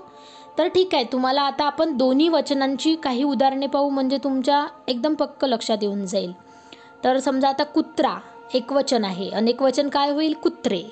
तर 0.58 0.66
ठीक 0.66 0.94
आहे 0.94 1.04
तुम्हाला 1.04 1.42
आता 1.42 1.64
आपण 1.64 1.96
दोन्ही 1.96 2.28
वचनांची 2.28 2.94
काही 2.94 3.22
उदाहरणे 3.22 3.66
पाहू 3.66 3.90
म्हणजे 3.90 4.18
तुमच्या 4.24 4.66
एकदम 4.88 5.14
पक्क 5.14 5.44
लक्षात 5.44 5.78
येऊन 5.82 6.04
जाईल. 6.04 6.32
तर 7.04 7.18
समजा 7.18 7.48
आता 7.48 7.64
कुत्रा 7.64 8.14
एक 8.54 8.72
वचन 8.72 9.04
आहे. 9.04 9.30
अनेक 9.30 9.62
वचन 9.62 9.88
काय 9.88 10.10
होईल? 10.10 10.32
कुत्रे. 10.32 10.82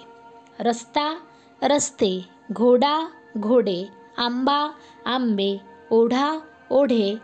रस्ता 0.61 1.19
रस्ते. 1.63 2.29
घोडा 2.53 3.09
घोडे. 3.39 3.89
आंबा 4.19 4.71
आंबे. 5.07 5.57
ओढा 5.91 6.39
ओढे. 6.71 7.15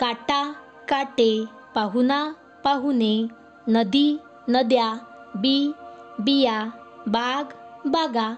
काटा 0.00 0.52
काटे. 0.88 1.44
पाहुणा 1.74 2.32
पाहुणे 2.64 3.26
नदी 3.66 4.18
नद्या. 4.48 4.94
बी 5.34 5.72
बिया. 6.18 6.64
बाग 7.06 7.44
बागा. 7.88 8.34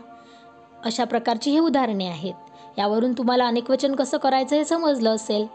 अशा 0.85 1.05
प्रकारची 1.05 1.51
हे 1.51 1.59
उदाहरणे 1.59 2.07
आहेत. 2.07 2.35
यावरून 2.79 3.12
तुम्हाला 3.12 3.47
अनेकवचन 3.47 3.95
कसं 3.95 4.19
करायचं 4.19 4.57
हे 4.57 4.65
समजलं 4.65 5.15
असेल. 5.15 5.47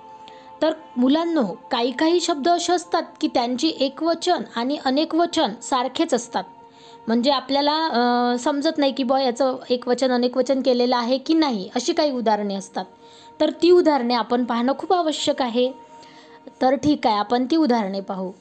तर 0.62 0.74
मुलांनो 0.98 1.44
काही 1.72 1.92
काही 1.92 2.20
शब्द 2.20 2.50
असे 2.50 2.74
असतात 2.74 3.04
की 3.22 3.28
त्यांची 3.28 3.70
एकवचन 3.80 4.44
आणि 4.56 4.78
अनेकवचन 4.86 5.54
सारखेच 5.62 6.14
असतात. 6.14 6.44
म्हणजे 7.08 7.32
आपल्याला 7.32 8.36
समजत 8.40 8.78
नाही 8.78 8.92
की 8.92 9.04
बॉ 9.04 9.20
याचं 9.20 9.58
एकवचन 9.70 10.12
अनेकवचन 10.12 10.62
केलेलं 10.62 10.96
आहे 10.96 11.18
की 11.18 11.34
नाही 11.34 11.70
अशी 11.76 11.94
काही 11.94 12.12
उदाहरणे 12.12 12.56
असतात. 12.56 12.86
तर 13.40 13.50
ती 13.62 13.72
उदाहरणे 13.72 14.14
आपण 14.14 14.44
पाहणं 14.44 14.74
खूप 14.78 14.94
आवश्यक 14.94 15.42
आहे. 15.42 15.72
तर 16.62 16.76
ठीक 16.76 17.08
आहे 17.08 17.18
आपण 17.18 17.46
ती 17.46 17.56
उदाहरणे 17.56 18.02
पाहू. 18.02 18.32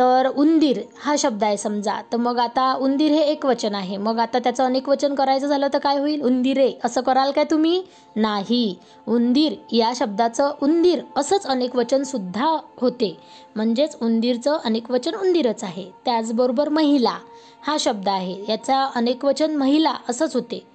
तर 0.00 0.28
उंदीर 0.36 0.80
हा 0.98 1.14
शब्द 1.18 1.44
आहे 1.44 1.56
समजा. 1.56 2.00
तर 2.12 2.16
मग 2.16 2.38
आता 2.38 2.74
उंदीर 2.74 3.10
हे 3.10 3.20
एक 3.20 3.46
वचन 3.46 3.74
आहे. 3.74 3.96
मग 3.96 4.18
आता 4.18 4.38
त्याचं 4.38 4.64
अनेक 4.64 4.88
वचन 4.88 5.14
करायचं 5.14 5.46
झालं 5.46 5.66
तर 5.72 5.78
काय 5.78 5.98
होईल? 5.98 6.22
उंदिरे. 6.22 6.72
असं 6.84 7.00
कराल 7.00 7.32
काय 7.32 7.44
तुम्ही? 7.44 7.82
नाही. 8.16 8.76
उंदीर 9.08 9.52
या 9.72 9.92
शब्दाचं 9.96 10.52
उंदीर 10.62 10.98
असंच 11.16 11.46
अनेक 11.46 11.76
वचन 11.76 12.02
सुद्धा 12.02 12.56
होते. 12.80 13.16
म्हणजेच 13.56 13.96
उंदीरचं 14.02 14.58
अनेक 14.64 14.90
वचन 14.90 15.14
उंदीरच 15.14 15.64
आहे. 15.64 15.90
त्याचबरोबर 16.04 16.68
महिला 16.68 17.18
हा 17.66 17.76
शब्द 17.80 18.08
आहे. 18.08 18.44
याचा 18.48 18.90
अनेक 18.94 19.24
वचन 19.24 19.56
महिला 19.56 19.94
असंच 20.08 20.34
होते. 20.34 20.66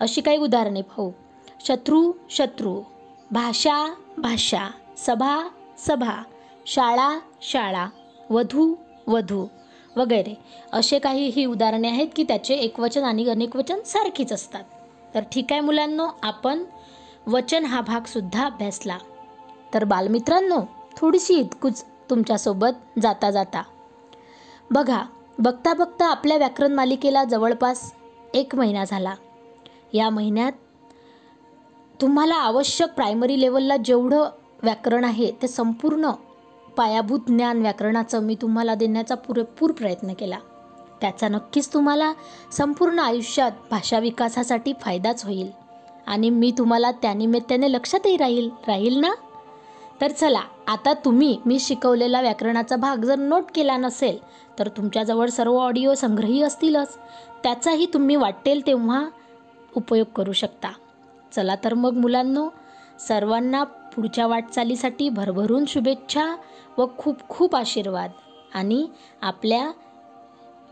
अशी 0.00 0.20
काही 0.20 0.38
उदाहरणे 0.38 0.82
पाहू. 0.82 1.10
शत्रू 1.66 2.12
शत्रू. 2.30 2.82
भाषा 3.30 3.94
भाषा. 4.18 4.70
सभा 4.98 5.48
सभा. 5.78 6.22
शाळा 6.66 7.18
शाळा. 7.42 7.86
वधू 8.30 8.74
वधू 9.06 9.46
वगैरे 9.96 10.34
असे 10.72 10.98
काही 10.98 11.28
ही 11.28 11.44
उदाहरणे 11.44 11.88
आहेत 11.88 12.08
की 12.16 12.22
त्याचे 12.22 12.54
एकवचन 12.54 13.04
आणि 13.04 13.28
अनेक 13.28 13.56
वचन 13.56 13.80
सारखीच 13.86 14.32
असतात. 14.32 14.64
तर 15.14 15.20
ठीक 15.32 15.52
आहे 15.52 15.60
मुलांनो 15.60 16.06
आपण 16.22 16.64
वचन 17.26 17.64
हा 17.64 17.80
भागसुद्धा 17.80 18.46
अभ्यासला. 18.46 18.98
तर 19.74 19.84
बालमित्रांनो 19.84 20.60
थोडीशी 20.96 21.34
इतकूच 21.34 21.84
तुमच्यासोबत 22.10 22.98
जाता 23.02 23.30
जाता. 23.30 23.62
बघा 24.70 25.02
बघता 25.38 25.74
बघता 25.74 26.06
आपल्या 26.06 26.36
व्याकरण 26.36 26.72
मालिकेला 26.72 27.24
जवळपास 27.24 27.92
एक 28.34 28.54
महिना 28.54 28.84
झाला. 28.84 29.14
या 29.92 30.10
महिन्यात 30.10 30.52
तुम्हाला 32.00 32.34
आवश्यक 32.34 32.88
प्रायमरी 32.88 33.40
लेवलला 33.40 33.76
जेवढं 33.76 34.28
व्याकरण 34.62 35.04
आहे 35.04 35.30
ते 35.42 35.48
संपूर्ण 35.48 36.10
पायाभूत 36.76 37.20
ज्ञान 37.26 37.60
व्याकरणाचं 37.60 38.22
मी 38.22 38.34
तुम्हाला 38.34 38.74
देण्याचा 38.74 39.14
पुरेपूर 39.14 39.72
प्रयत्न 39.72 40.12
केला. 40.12 40.38
त्याचा 41.00 41.28
नक्कीच 41.28 41.72
तुम्हाला 41.72 42.12
संपूर्ण 42.52 42.98
आयुष्यात 42.98 43.52
भाषा 43.70 43.98
विकासासाठी 43.98 44.72
फायदाच 44.80 45.24
होईल. 45.24 45.50
आणि 46.06 46.30
मी 46.30 46.52
तुम्हाला 46.58 46.90
त्यानिमित्ताने 46.92 47.72
लक्षातही 47.72 48.16
राहील 48.16 48.50
राहील 48.68 48.96
ना? 48.96 49.14
तर 50.00 50.10
चला 50.10 50.40
आता 50.66 50.92
तुम्ही 50.92 51.38
मी 51.46 51.58
शिकवलेला 51.58 52.20
व्याकरणाचा 52.20 52.76
भाग 52.76 52.96
जर 52.96 53.16
नोट 53.16 53.44
केला 53.54 53.76
नसेल 53.76 54.18
तर 54.58 54.68
तुमच्याजवळ 54.68 55.28
सर्व 55.28 55.56
ऑडिओ 55.56 55.94
संग्रही 55.94 56.42
असतीलच. 56.42 56.98
त्याचाही 57.42 57.86
तुम्ही 57.86 58.16
वाटेल 58.16 58.66
तेव्हा 58.66 59.08
उपयोग 59.76 60.06
करू 60.16 60.32
शकता. 60.32 60.68
चला 61.36 61.54
तर 61.64 61.74
मग 61.74 61.92
मुलांनो 61.92 62.48
सर्वांना 63.08 63.64
पुढच्या 63.64 64.26
वाटचालीसाठी 64.26 65.08
भरभरून 65.08 65.64
शुभेच्छा. 65.64 66.36
व 66.78 66.86
खूप 66.98 67.28
खूप 67.28 67.56
आशीर्वाद 67.56 68.10
आणि 68.54 68.86
आपल्या 69.22 69.70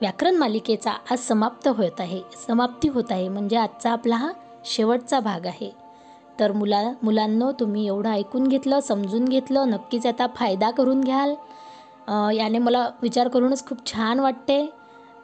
व्याकरण 0.01 0.37
मालिकेचा 0.37 0.91
आज 1.11 1.19
समाप्त 1.19 1.69
होत 1.69 2.01
आहे. 2.01 2.21
समाप्ती 2.47 2.89
होत 2.89 3.11
आहे. 3.11 3.29
म्हणजे 3.29 3.57
आजचा 3.57 3.93
आपला 3.93 4.17
हा 4.17 4.31
शेवटचा 4.65 5.21
भाग 5.21 5.47
आहे. 5.47 5.71
तर 6.41 6.53
मुला 6.53 6.83
मुलांनो 7.03 7.51
तुम्ही 7.53 7.87
एवढं 7.87 8.11
ऐकून 8.11 8.47
घेतलं 8.49 8.81
समजून 8.81 9.25
घेतलं 9.25 9.71
नक्कीच 9.71 10.07
याचा 10.07 10.27
फायदा 10.37 10.71
करून 10.71 11.01
घ्याल. 11.01 11.35
याने 12.37 12.59
मला 12.59 12.89
विचार 13.03 13.29
करूनच 13.29 13.67
खूप 13.67 13.87
छान 13.87 14.21
वाटते. 14.21 14.65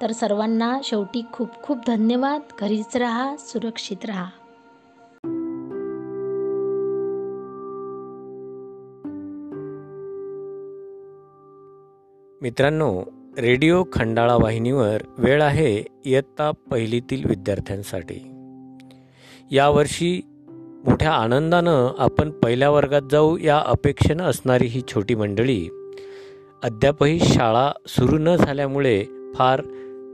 तर 0.03 0.13
सर्वांना 0.13 0.79
शेवटी 0.85 1.23
खूप 1.33 1.63
खूप 1.63 1.79
धन्यवाद. 1.87 2.41
घरीच 2.61 2.97
राहा 2.97 3.37
सुरक्षित 3.37 4.05
राहा. 4.05 4.29
मित्रांनो 12.43 13.03
रेडिओ 13.39 13.85
खंडाळा 13.93 14.35
वाहिनीवर 14.35 14.99
वेळ 15.19 15.43
आहे 15.43 15.85
इयत्ता 16.05 16.51
पहिलीतील 16.51 17.25
विद्यार्थ्यांसाठी. 17.25 18.31
यावर्षी 19.51 20.21
मोठ्या 20.87 21.13
आनंदानं 21.13 21.95
आपण 21.99 22.31
पहिल्या 22.31 22.71
वर्गात 22.71 23.03
जाऊ 23.11 23.37
या 23.37 23.59
अपेक्षेनं 23.67 24.25
असणारी 24.25 24.67
ही 24.67 24.83
छोटी 24.89 25.15
मंडळी 25.15 25.69
अद्यापही 26.63 27.21
शाळा 27.21 27.73
सुरू 27.87 28.19
न 28.19 28.37
झाल्यामुळे 28.37 29.05
फार 29.35 29.63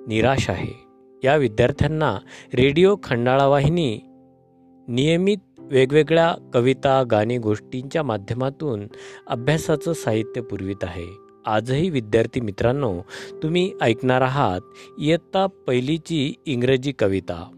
निराश 0.09 0.51
आहे. 0.51 0.87
या 1.25 1.37
विद्यार्थ्यांना 1.37 2.19
रेडिओ 2.55 2.97
खंडाळा 3.03 3.47
वाहिनी 3.47 4.01
नियमित 4.89 5.39
वेगवेगळ्या 5.59 6.51
कविता 6.55 7.03
गाणी 7.11 7.39
गोष्टींच्या 7.39 8.03
माध्यमातून 8.03 8.87
अभ्यासाचं 9.27 9.93
साहित्य 9.93 10.41
पुरवित 10.41 10.85
आहे. 10.85 11.24
आजही 11.47 11.91
विद्यार्थी 11.91 12.41
मित्रांनो 12.41 13.01
तुम्ही 13.43 13.73
ऐकणार 13.81 14.21
आहात 14.21 14.61
इयत्ता 14.99 15.47
पहिलीची 15.47 16.35
इंग्रजी 16.47 16.93
कविता. 16.93 17.51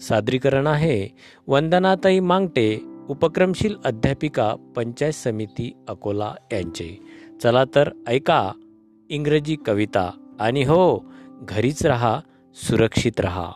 सादरीकरण 0.00 0.66
आहे 0.66 1.08
वंदनाताई 1.46 2.20
मांगटे 2.20 2.78
उपक्रमशील 3.08 3.74
अध्यापिका 3.84 4.54
पंचायत 4.76 5.12
समिती 5.12 5.72
अकोला 5.88 6.34
यांचे. 6.52 6.98
चला 7.42 7.64
तर 7.74 7.90
ऐका 8.06 8.52
इंग्रजी 9.10 9.56
कविता 9.66 10.10
आणि 10.40 10.62
हो 10.62 11.04
घरीच 11.42 11.86
रहा 11.86 12.20
सुरक्षित 12.54 13.20
रहा. 13.20 13.52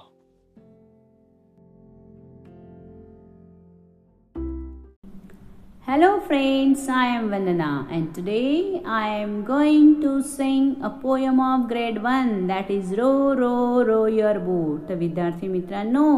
Hello 5.88 6.18
friends, 6.18 6.88
I 6.88 7.06
am 7.16 7.28
Vandana 7.30 7.86
and 7.88 8.12
today 8.12 8.82
I 8.84 9.06
am 9.18 9.44
going 9.44 10.00
to 10.00 10.20
sing 10.20 10.64
a 10.82 10.90
poem 10.90 11.38
of 11.38 11.68
grade 11.68 12.02
1 12.02 12.48
that 12.48 12.68
is 12.68 12.88
Row 12.98 13.34
Row 13.34 13.84
Row 13.84 14.06
Your 14.06 14.34
Boat. 14.46 14.90
विद्यार्थी 14.92 15.48
मित्रांनो 15.48 16.08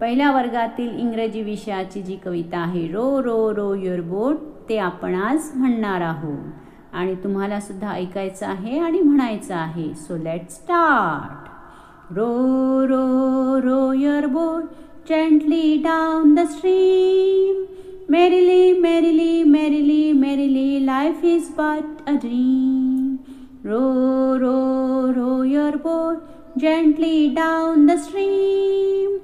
पहिल्या 0.00 0.30
वर्गातील 0.32 0.98
इंग्रजी 1.00 1.42
विषयाची 1.42 2.02
जी 2.02 2.16
कविता 2.24 2.58
आहे 2.58 2.86
row 2.92 3.04
row 3.22 3.36
row 3.56 3.74
your 3.74 4.00
boat 4.12 4.38
ते 4.68 4.78
आपण 4.78 5.14
आज 5.14 5.50
म्हणणार 5.54 6.00
आहोत 6.00 6.94
आणि 6.94 7.14
तुम्हाला 7.24 7.60
सुद्धा 7.60 7.92
ऐकायचं 7.94 8.46
आहे 8.46 8.78
आणि 8.78 9.00
म्हणायचं 9.00 9.54
आहे 9.54 9.92
so 10.06 10.16
let 10.22 10.48
start 10.50 12.14
row 12.16 12.86
row 12.88 13.60
row 13.64 13.92
your 13.92 14.26
boat 14.38 14.64
gently 15.08 15.76
down 15.84 16.34
the 16.34 16.46
stream 16.56 17.64
Merrily, 18.12 18.74
merrily, 18.78 19.42
merrily, 19.42 20.12
merrily, 20.12 20.80
life 20.80 21.22
is 21.24 21.44
but 21.58 22.02
a 22.06 22.14
dream. 22.24 23.20
Row, 23.62 24.36
row, 24.42 25.12
row 25.18 25.40
your 25.40 25.78
boat 25.78 26.18
gently 26.58 27.30
down 27.34 27.86
the 27.86 27.96
stream. 27.96 29.14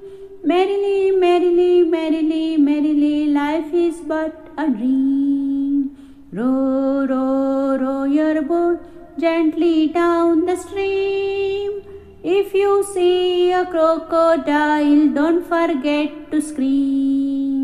Merrily, 0.43 1.11
merrily, 1.25 1.83
merrily, 1.83 2.57
merrily, 2.57 3.27
life 3.27 3.71
is 3.83 3.99
but 4.13 4.49
a 4.57 4.67
dream. 4.71 5.91
Row, 6.31 7.05
row, 7.11 7.77
row 7.83 8.03
your 8.05 8.41
boat 8.41 8.79
gently 9.19 9.89
down 9.89 10.45
the 10.47 10.55
stream. 10.55 11.83
If 12.23 12.55
you 12.55 12.83
see 12.95 13.51
a 13.51 13.67
crocodile, 13.67 15.07
don't 15.21 15.47
forget 15.55 16.31
to 16.31 16.41
scream. 16.41 17.58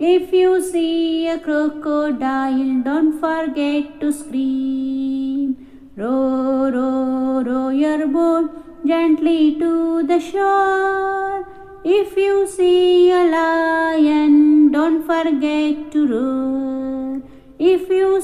If 0.00 0.32
you 0.32 0.60
see 0.60 1.28
a 1.28 1.38
crocodile, 1.38 2.82
don't 2.82 3.20
forget 3.20 4.00
to 4.00 4.12
scream. 4.12 5.56
Row, 5.96 6.68
row, 6.68 7.42
row 7.44 7.68
your 7.68 8.08
boat 8.08 8.50
gently 8.84 9.56
to 9.60 10.02
the 10.02 10.18
shore. 10.18 11.46
If 11.84 12.16
you 12.16 12.48
see 12.48 13.12
a 13.12 13.24
lion, 13.30 14.72
don't 14.72 15.06
forget 15.06 15.92
to 15.92 16.06
roar. 16.08 17.22
If 17.60 17.88
you 17.88 18.20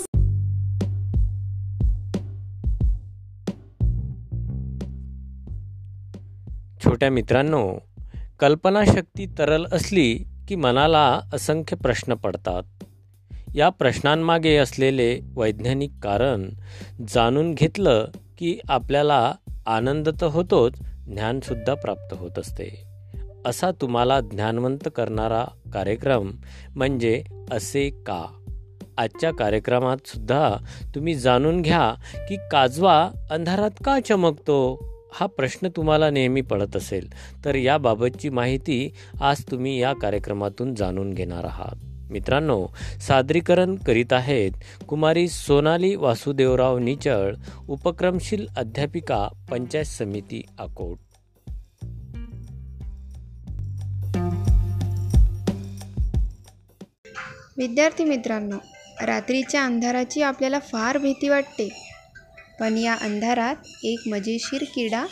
छोट्या 6.83 7.11
मित्रांनो 7.11 7.62
कल्पनाशक्ती 8.40 9.26
तरल 9.38 9.66
असली 9.72 10.09
की 10.50 10.56
मनाला 10.56 11.20
असंख्य 11.32 11.76
प्रश्न 11.76 12.14
पडतात. 12.14 12.62
या 13.54 13.68
प्रश्नांमागे 13.68 14.56
असलेले 14.56 15.20
वैज्ञानिक 15.36 15.90
कारण 16.02 16.48
जाणून 17.08 17.54
घेतलं 17.54 18.08
की 18.38 18.58
आपल्याला 18.68 19.34
आनंद 19.66 20.08
तर 20.20 20.26
होतोच 20.26 20.72
ज्ञानसुद्धा 21.06 21.74
प्राप्त 21.74 22.16
होत 22.16 22.38
असते. 22.38 22.82
असा 23.46 23.70
तुम्हाला 23.70 24.20
ज्ञानवंत 24.20 24.88
करणारा 24.96 25.44
कार्यक्रम 25.72 26.30
म्हणजे 26.76 27.22
असे 27.50 27.90
का? 27.90 28.24
आजच्या 28.98 29.34
कार्यक्रमात 29.34 30.06
सुद्धा 30.06 30.56
तुम्ही 30.94 31.14
जाणून 31.14 31.62
घ्या 31.62 31.94
की 32.28 32.36
काजवा 32.36 33.10
अंधारात 33.30 33.70
का 33.84 34.00
चमकतो? 34.00 34.90
हा 35.12 35.27
प्रश्न 35.27 35.68
तुम्हाला 35.68 36.11
नेहमी 36.11 36.40
पडत 36.40 36.77
असेल 36.77 37.09
तर 37.44 37.55
याबाबतची 37.55 38.29
माहिती 38.29 38.92
आज 39.20 39.42
तुम्ही 39.51 39.81
या 39.81 39.92
कार्यक्रमातून 39.92 40.75
जाणून 40.75 41.14
घेणार 41.14 41.44
आहात. 41.44 41.77
मित्रांनो 42.11 42.66
सादरीकरण 43.01 43.75
करीत 43.75 44.12
आहेत 44.12 44.51
कुमारी 44.88 45.29
सोनाली 45.29 45.94
वासुदेवराव 45.94 46.79
निचळ 46.79 47.35
उपक्रमशील 47.68 48.46
अध्यापिका 48.57 49.29
पंचायत 49.51 49.85
समिती 49.85 50.42
अकोट. 50.59 50.99
विद्यार्थी 57.59 58.05
मित्रांनो 58.05 58.57
रात्रीच्या 59.07 59.64
अंधाराची 59.64 60.23
आपल्याला 60.23 60.59
फार 60.59 60.99
भीती 60.99 61.29
वाटते. 61.29 61.89
पण 62.61 62.77
या 62.79 62.94
अंधारात 62.94 63.57
एक 63.85 64.09
मजेशीर 64.09 64.64
किडा 64.75 65.07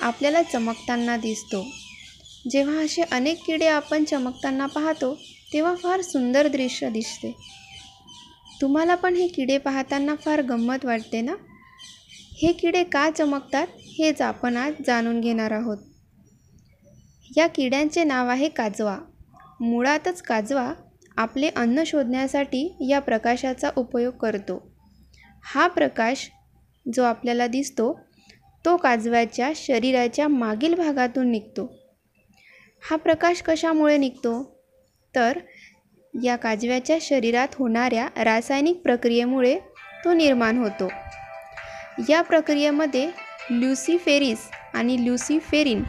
आपल्याला 0.00 0.42
चमकताना 0.42 1.16
दिसतो. 1.16 1.66
जेव्हा 2.50 2.76
असे 2.76 3.02
अनेक 3.02 3.44
किडे 3.44 3.66
आपण 3.66 4.04
चमकताना 4.04 4.66
पाहतो 4.66 5.18
तेव्हा 5.52 5.74
फार 5.74 6.00
सुंदर 6.00 6.48
दृश्य 6.48 6.90
दिसते. 6.90 7.36
तुम्हाला 8.60 8.94
पण 8.94 9.14
हे 9.14 9.28
किडे 9.28 9.58
पाहताना 9.58 10.14
फार 10.14 10.42
गंमत 10.42 10.84
वाटते 10.84 11.20
ना? 11.20 11.34
हे 12.42 12.52
किडे 12.52 12.84
का 12.84 13.10
चमकतात 13.10 13.66
हेच 13.76 14.20
आपण 14.22 14.56
आज 14.56 14.72
जाणून 14.86 15.20
घेणार 15.20 15.50
आहोत. 15.50 15.78
या 17.36 17.46
किड्यांचे 17.46 18.04
नाव 18.04 18.28
आहे 18.28 18.48
काजवा. 18.48 18.98
मुळातच 19.60 20.22
काजवा 20.22 20.72
आपले 21.16 21.48
अन्न 21.48 21.82
शोधण्यासाठी 21.86 22.76
या 22.88 23.00
प्रकाशाचा 23.00 23.70
उपयोग 23.76 24.14
करतो. 24.14 24.72
हा 25.44 25.68
प्रकाश 25.68 26.30
जो 26.86 27.02
आपल्याला 27.02 27.46
दिसतो 27.46 27.92
तो 28.64 28.76
काजव्याच्या 28.76 29.50
शरीराच्या 29.56 30.28
मागील 30.28 30.74
भागातून 30.74 31.30
निघतो. 31.30 31.64
हा 32.90 32.96
प्रकाश 32.96 33.42
कशामुळे 33.42 33.96
निघतो? 33.96 34.42
तर 35.14 35.38
या 36.14 36.36
काजव्याच्या 36.36 36.96
शरीरात 37.00 37.54
होणाऱ्या 37.58 38.08
रासायनिक 38.24 38.80
प्रक्रियेमुळे 38.82 39.58
तो 40.04 40.12
निर्माण 40.12 40.58
होतो. 40.58 40.88
या 42.08 42.22
प्रक्रियेमध्ये 42.22 43.10
ल्युसिफेरिस 43.50 44.48
आणि 44.74 44.96
ल्युसिफेरिन 45.04 45.82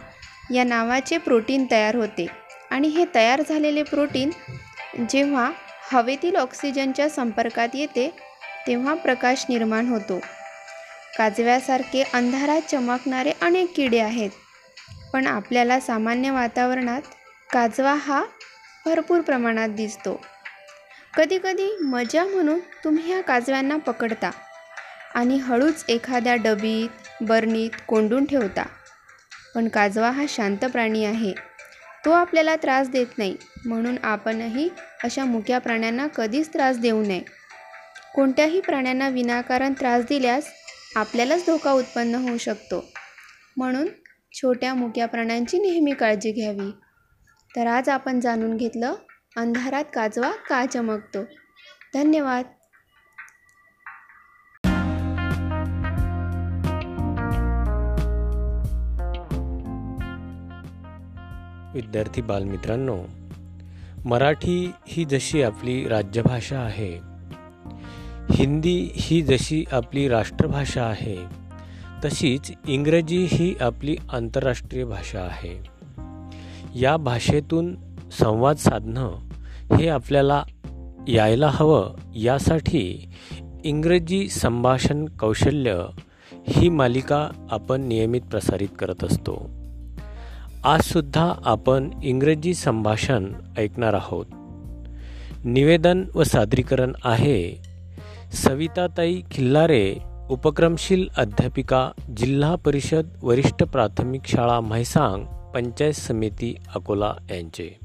या 0.53 0.63
नावाचे 0.63 1.17
प्रोटीन 1.17 1.65
तयार 1.71 1.95
होते 1.95 2.25
आणि 2.71 2.88
हे 2.88 3.06
तयार 3.15 3.41
झालेले 3.49 3.84
प्रोटीन 3.84 4.29
जेव्हा 5.10 5.51
हवेतील 5.91 6.36
ऑक्सिजनच्या 6.36 7.10
संपर्कात 7.10 7.69
येते 7.73 8.10
तेव्हा 8.67 8.93
प्रकाश 8.93 9.45
निर्माण 9.49 9.88
होतो. 9.88 10.19
काजव्यासारखे 11.17 12.04
अंधारात 12.04 12.62
चमकणारे 12.62 13.32
अनेक 13.41 13.73
किडे 13.76 13.99
आहेत. 13.99 14.30
पण 15.13 15.28
आपल्याला 15.28 15.80
सामान्य 15.80 16.32
वातावरणात 16.32 17.02
काजवा 17.54 17.93
हा 17.93 18.23
भरपूर 18.86 19.21
प्रमाणात 19.21 19.69
दिसतो. 19.69 20.21
कधीकधी 21.17 21.78
मजा 21.82 22.23
म्हणून 22.26 22.60
तुम्ही 22.84 23.04
ह्या 23.08 23.21
काजव्यांना 23.21 23.78
पकडता 23.78 24.32
आणि 25.15 25.38
हळूच 25.38 25.86
एखाद्या 25.89 26.36
डबीत 26.36 27.23
बरणीत 27.23 27.69
कोंडून 27.88 28.26
ठेवता. 28.26 28.63
पण 29.56 29.67
काजवा 29.67 30.12
हा 30.12 30.26
शांत 30.30 30.58
प्राणी 30.58 31.06
आहे. 31.06 31.34
तो 32.06 32.12
आपल्याला 32.12 32.56
त्रास 32.56 32.89
देत 32.89 33.08
नाही. 33.17 33.38
म्हणून 33.65 33.95
आपणही 34.04 34.69
अशा 35.04 35.26
मुक्या 35.26 35.60
प्राण्यांना 35.60 36.08
कधीच 36.08 36.54
त्रास 36.54 36.78
देऊ 36.78 37.04
नये. 37.06 37.21
कोणत्याही 38.15 38.62
प्राण्यांना 38.62 39.10
विनाकारण 39.10 39.73
त्रास 39.73 40.06
दिल्यास 40.10 40.43
आपल्यालाच 40.95 41.45
धोका 41.45 41.71
उत्पन्न 41.71 42.15
होऊ 42.15 42.38
शकतो. 42.38 42.86
म्हणून 43.58 43.88
छोट्या 44.34 44.73
मुक्या 44.73 45.06
प्राण्यांची 45.06 45.58
नेहमी 45.58 45.91
काळजी 45.91 46.32
घ्यावी. 46.32 46.71
तर 47.56 47.67
आज 47.67 47.89
आपण 47.89 48.19
जाणून 48.19 48.58
घेतलं 48.58 48.93
अंधारात 49.38 49.84
काजवा 49.93 50.32
का 50.32 50.65
चमकतो. 50.65 51.23
धन्यवाद. 51.93 52.45
विद्यार्थी 61.75 62.21
बालमित्रांनो 62.21 63.06
मराठी 64.06 64.71
ही 64.88 65.06
जशी 65.06 65.43
आपली 65.43 65.88
राज्यभाषा 65.88 66.60
आहे 66.60 67.12
हिंदी 68.31 68.89
ही 68.95 69.21
जशी 69.21 69.65
आपली 69.71 70.07
राष्ट्रभाषा 70.07 70.83
आहे 70.83 71.17
तशीच 72.05 72.51
इंग्रजी 72.67 73.27
ही 73.31 73.55
आपली 73.62 73.95
आंतरराष्ट्रीय 74.09 74.83
भाषा 74.83 75.19
आहे. 75.19 75.63
या 76.75 76.97
भाषेतून 76.97 77.75
संवाद 78.19 78.55
साधणं 78.55 79.15
हे 79.77 79.88
आपल्याला 79.88 80.43
यायला 81.07 81.49
हवं 81.49 81.95
यासाठी 82.15 83.09
इंग्रजी 83.63 84.29
संभाषण 84.29 85.05
कौशल्य 85.05 85.86
ही 86.47 86.69
मालिका 86.69 87.47
आपण 87.51 87.81
नियमित 87.81 88.21
प्रसारित 88.21 88.67
करत 88.79 89.03
असतो. 89.03 89.49
आजसुद्धा 90.63 91.33
आपण 91.45 91.89
इंग्रजी 92.03 92.53
संभाषण 92.53 93.25
ऐकणार 93.57 93.93
आहोत. 93.93 94.25
निवेदन 95.45 96.03
व 96.15 96.23
सादरीकरण 96.23 96.93
आहे 97.03 97.72
सविताताई 98.34 99.22
खिल्लारे 99.32 99.98
उपक्रमशील 100.30 101.08
अध्यापिका 101.17 101.91
जिल्हा 102.17 102.56
परिषद 102.56 103.10
वरिष्ठ 103.22 103.63
प्राथमिक 103.63 104.22
शाळा 104.26 104.60
म्हैसांग 104.60 105.26
पंचायत 105.52 105.93
समिती 105.93 106.56
अकोला 106.76 107.13
यांचे. 107.32 107.80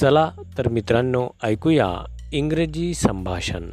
चला 0.00 0.30
तर 0.58 0.68
मित्रांनो 0.68 1.28
ऐकूया 1.42 1.90
इंग्रजी 2.32 2.94
संभाषण. 2.94 3.70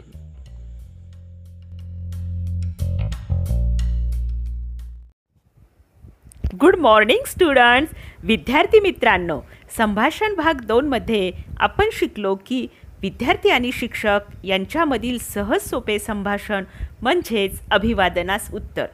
गुड 6.61 6.75
मॉर्निंग 6.75 7.23
स्टुडंट्स 7.25 7.93
विद्यार्थी 8.23 8.79
मित्रांनो 8.79 9.41
संभाषण 9.77 10.35
भाग 10.35 10.65
दोनमध्ये 10.65 11.31
आपण 11.59 11.85
शिकलो 11.93 12.35
की 12.35 12.67
विद्यार्थी 13.01 13.49
आणि 13.49 13.71
शिक्षक 13.73 14.19
यांच्यामधील 14.43 15.17
सहज 15.17 15.69
सोपे 15.69 15.99
संभाषण 15.99 16.63
म्हणजेच 17.01 17.61
अभिवादनास 17.71 18.49
उत्तर. 18.53 18.85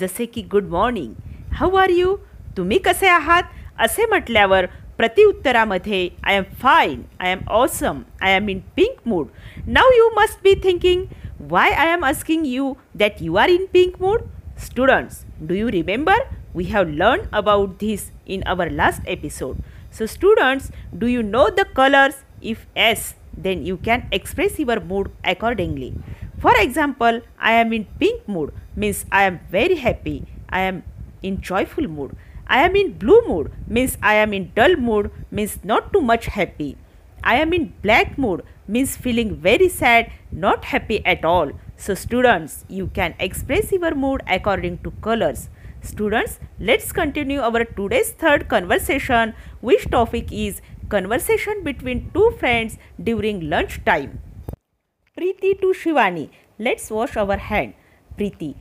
जसे 0.00 0.24
की 0.24 0.42
good 0.42 0.64
morning. 0.64 1.12
How 1.52 1.74
are 1.74 1.90
you? 1.90 2.16
तुम्ही 2.56 2.78
कसे 2.78 3.08
आहात? 3.08 3.42
असे 3.78 4.06
म्हटल्यावर 4.06 4.66
प्रतिउत्तरामध्ये 4.96 6.08
I 6.24 6.36
am 6.36 6.42
fine. 6.42 7.02
I 7.20 7.32
am 7.32 7.38
awesome. 7.48 8.02
I 8.20 8.34
am 8.36 8.48
in 8.48 8.58
pink 8.76 9.08
mood. 9.08 9.26
Now 9.66 9.90
you 9.96 10.10
must 10.16 10.38
be 10.42 10.54
thinking 10.54 11.04
why 11.40 11.70
I 11.70 11.92
am 11.92 12.04
asking 12.04 12.46
you 12.46 12.74
that 12.94 13.12
you 13.20 13.34
are 13.34 13.48
in 13.48 13.64
pink 13.72 13.94
mood? 14.00 14.22
Students 14.58 15.24
do 15.42 15.54
you 15.54 15.70
remember? 15.70 16.18
We 16.54 16.64
have 16.64 16.84
learn 16.88 17.20
about 17.32 17.82
this 17.82 18.00
in 18.26 18.42
our 18.42 18.70
last 18.70 19.08
episode. 19.08 19.56
So 19.92 20.06
students 20.06 20.70
do 20.94 21.06
you 21.06 21.22
know 21.22 21.48
the 21.48 21.60
colours? 21.76 22.14
If 22.42 22.66
yes 22.76 23.14
then 23.36 23.64
you 23.64 23.76
can 23.76 24.08
express 24.12 24.58
your 24.58 24.80
mood 24.80 25.10
accordingly. 25.24 25.94
For 26.38 26.54
example, 26.56 27.20
I 27.38 27.52
am 27.52 27.72
in 27.72 27.86
pink 27.98 28.28
mood 28.28 28.52
means 28.76 29.04
I 29.10 29.24
am 29.24 29.40
very 29.50 29.76
happy. 29.76 30.26
I 30.48 30.60
am 30.60 30.82
in 31.22 31.40
joyful 31.40 31.88
mood. 31.88 32.16
I 32.46 32.62
am 32.62 32.76
in 32.76 32.92
blue 32.92 33.22
mood 33.26 33.52
means 33.66 33.96
I 34.02 34.14
am 34.14 34.34
in 34.34 34.52
dull 34.54 34.76
mood 34.76 35.10
means 35.30 35.58
not 35.64 35.92
too 35.92 36.00
much 36.00 36.26
happy. 36.26 36.76
I 37.22 37.36
am 37.36 37.54
in 37.54 37.72
black 37.82 38.18
mood 38.18 38.42
means 38.68 38.96
feeling 38.96 39.36
very 39.36 39.68
sad, 39.68 40.12
not 40.30 40.66
happy 40.66 41.04
at 41.06 41.24
all. 41.24 41.52
So, 41.76 41.94
students, 41.94 42.64
you 42.68 42.88
can 42.88 43.14
express 43.18 43.72
your 43.72 43.94
mood 43.94 44.22
according 44.26 44.78
to 44.78 44.90
colors. 45.00 45.48
Students, 45.80 46.38
let's 46.60 46.92
continue 46.92 47.40
our 47.40 47.64
today's 47.64 48.10
third 48.10 48.48
conversation, 48.48 49.34
which 49.60 49.90
topic 49.90 50.32
is 50.32 50.60
conversation 50.94 51.64
between 51.64 52.02
two 52.14 52.26
friends 52.40 52.78
during 53.02 53.40
lunch 53.52 53.78
time. 53.84 54.18
Preeti 55.18 55.50
to 55.62 55.72
Shivani, 55.80 56.28
let's 56.58 56.90
wash 56.96 57.16
our 57.16 57.36
hand. 57.36 57.74
Preeti, 58.18 58.54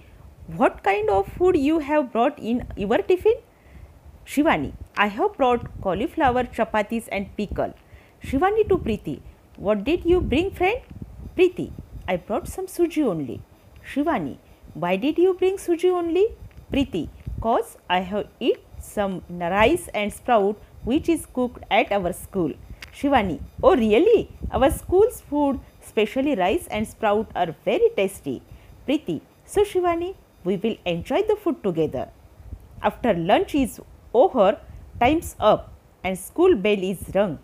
what 0.62 0.84
kind 0.84 1.12
of 1.12 1.28
food 1.38 1.58
you 1.58 1.78
have 1.90 2.12
brought 2.12 2.40
in 2.40 2.66
your 2.76 2.98
tiffin? 3.12 3.38
Shivani, 4.26 4.74
I 4.98 5.08
have 5.20 5.38
brought 5.38 5.70
cauliflower, 5.82 6.44
chapatis 6.46 7.08
and 7.12 7.30
pickle. 7.38 7.76
Shivani 8.24 8.68
to 8.70 8.80
Preeti, 8.80 9.20
what 9.58 9.84
did 9.84 10.04
you 10.04 10.20
bring 10.20 10.50
friend? 10.50 10.80
Preeti, 11.38 11.72
I 12.08 12.18
brought 12.18 12.48
some 12.48 12.66
suji 12.66 13.06
only. 13.06 13.42
Shivani, 13.94 14.38
why 14.74 14.96
did 14.96 15.20
you 15.20 15.36
bring 15.36 15.58
suji 15.58 15.92
only? 16.02 16.28
Preeti, 16.72 17.10
cause 17.42 17.78
I 17.88 18.00
have 18.00 18.28
eat 18.40 18.60
some 18.80 19.22
rice 19.30 19.90
and 19.94 20.12
sprout 20.12 20.58
which 20.84 21.10
is 21.10 21.26
cooked 21.26 21.64
at 21.70 21.92
our 21.92 22.14
school. 22.14 22.54
Shivani, 22.94 23.40
oh 23.62 23.76
really? 23.76 24.30
Our 24.52 24.70
school's 24.70 25.22
food, 25.22 25.60
especially 25.84 26.36
rice 26.36 26.68
and 26.68 26.88
sprout 26.88 27.32
are 27.36 27.56
very 27.66 27.90
tasty. 27.96 28.42
Preeti, 28.88 29.22
so 29.46 29.64
Shivani, 29.64 30.16
we 30.44 30.58
will 30.58 30.76
enjoy 30.86 31.22
the 31.24 31.36
food 31.36 31.64
together. 31.64 32.10
After 32.82 33.14
lunch 33.14 33.56
is 33.56 33.80
over, 34.14 34.60
time's 35.00 35.36
up 35.40 35.74
and 36.04 36.18
school 36.20 36.56
bell 36.56 36.84
is 36.84 37.10
rung. 37.16 37.40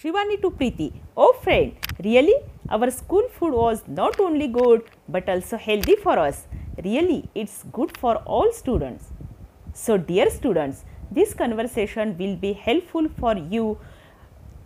Shivani 0.00 0.40
to 0.42 0.50
Preeti, 0.50 0.92
oh 1.16 1.32
friend, 1.42 1.74
really? 2.04 2.36
Our 2.70 2.90
school 2.90 3.28
food 3.28 3.52
was 3.52 3.82
not 3.86 4.20
only 4.20 4.46
good 4.46 4.82
but 5.08 5.28
also 5.28 5.56
healthy 5.56 5.96
for 5.96 6.18
us. 6.18 6.46
Really, 6.84 7.28
it's 7.34 7.64
good 7.72 7.96
for 7.96 8.16
all 8.18 8.52
students. 8.52 9.06
So, 9.74 9.96
dear 9.96 10.30
students, 10.30 10.84
this 11.10 11.34
conversation 11.34 12.16
will 12.18 12.36
be 12.36 12.52
helpful 12.52 13.08
for 13.18 13.36
you 13.36 13.78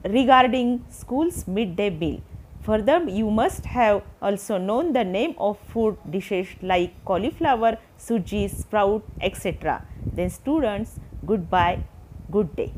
regarding 0.04 0.84
school's 0.88 1.46
midday 1.46 1.90
meal. 1.90 2.20
Further, 2.62 3.02
you 3.08 3.30
must 3.30 3.64
have 3.66 4.02
also 4.20 4.56
known 4.56 4.92
the 4.92 5.02
name 5.02 5.34
of 5.36 5.58
food 5.72 5.96
dishes 6.08 6.46
like 6.62 6.92
cauliflower, 7.04 7.76
suji, 7.98 8.48
sprout, 8.48 9.02
etc. 9.20 9.84
Then, 10.12 10.30
students, 10.30 11.00
goodbye, 11.26 11.82
good 12.30 12.54
day. 12.54 12.72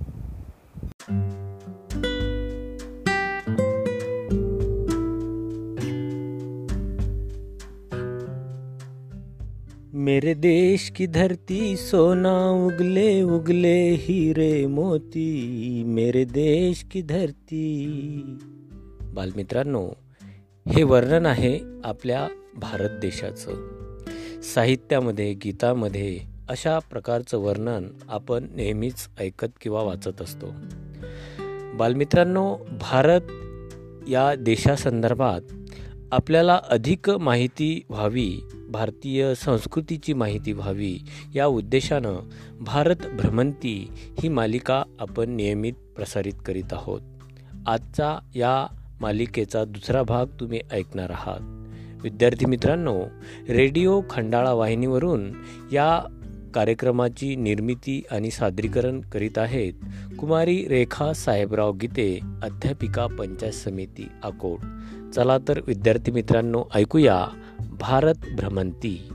मेरे 9.96 10.34
देश 10.34 10.90
की 10.90 11.06
धरती 11.06 11.76
सोना 11.76 12.50
उगले 12.50 13.22
उगले 13.22 13.90
हीरे 13.90 14.66
मोती। 14.66 15.82
मेरे 15.86 16.24
देश 16.24 16.84
की 16.90 17.02
धरती। 17.02 17.86
बालमित्रांनो 19.00 19.90
हे 20.68 20.82
वर्णन 20.82 21.26
आहे 21.26 21.60
आपल्या 21.84 22.28
भारत 22.56 22.90
देशाचं. 22.90 23.50
साहित्यामध्ये 24.54 25.34
गीतामध्ये 25.34 26.20
अशा 26.48 26.78
प्रकारचं 26.78 27.38
वर्णन 27.38 27.86
आपण 28.08 28.46
नेहमीच 28.54 29.08
ऐकत 29.20 29.48
किंवा 29.60 29.82
वाचत 29.82 30.22
असतो. 30.22 30.46
बालमित्रांनो 31.74 32.56
भारत 32.80 33.20
या 34.08 34.34
देशासंदर्भात 34.34 35.63
आपल्याला 36.14 36.60
अधिक 36.70 37.10
माहिती 37.10 37.82
व्हावी 37.88 38.40
भारतीय 38.68 39.34
संस्कृतीची 39.34 40.12
माहिती 40.12 40.52
व्हावी 40.52 40.98
या 41.34 41.46
उद्देशानं 41.46 42.16
भारत 42.60 42.96
भ्रमंती 42.96 43.88
ही 44.22 44.28
मालिका 44.28 44.82
आपण 45.00 45.30
नियमित 45.30 45.72
प्रसारित 45.96 46.32
करीत 46.46 46.72
आहोत. 46.72 47.00
आजचा 47.66 48.18
या 48.34 48.66
मालिकेचा 49.00 49.64
दुसरा 49.64 50.02
भाग 50.02 50.26
तुम्ही 50.26 50.60
ऐकणार 50.70 51.10
आहात. 51.10 51.40
विद्यार्थी 52.02 52.46
मित्रांनो 52.46 53.02
रेडिओ 53.48 54.00
खंडाळा 54.10 54.52
वाहिनीवरून 54.52 55.32
या 55.72 56.20
कार्यक्रमाची 56.54 57.36
निर्मिती 57.36 58.02
आणि 58.10 58.30
सादरीकरण 58.30 59.00
करीत 59.00 59.38
आहेत 59.38 59.72
कुमारी 60.18 60.66
रेखा 60.68 61.12
साहेबराव 61.12 61.72
गीते 61.72 62.20
अध्यापिका 62.42 63.06
पंचायत 63.06 63.52
समिती 63.52 64.08
अकोट. 64.22 64.58
चला 65.14 65.38
तर 65.38 65.60
विद्यार्थी 65.66 66.12
मित्रांनो 66.12 66.64
ऐकूया 66.74 67.26
भारत 67.80 68.14
भ्रमंती. 68.36 69.08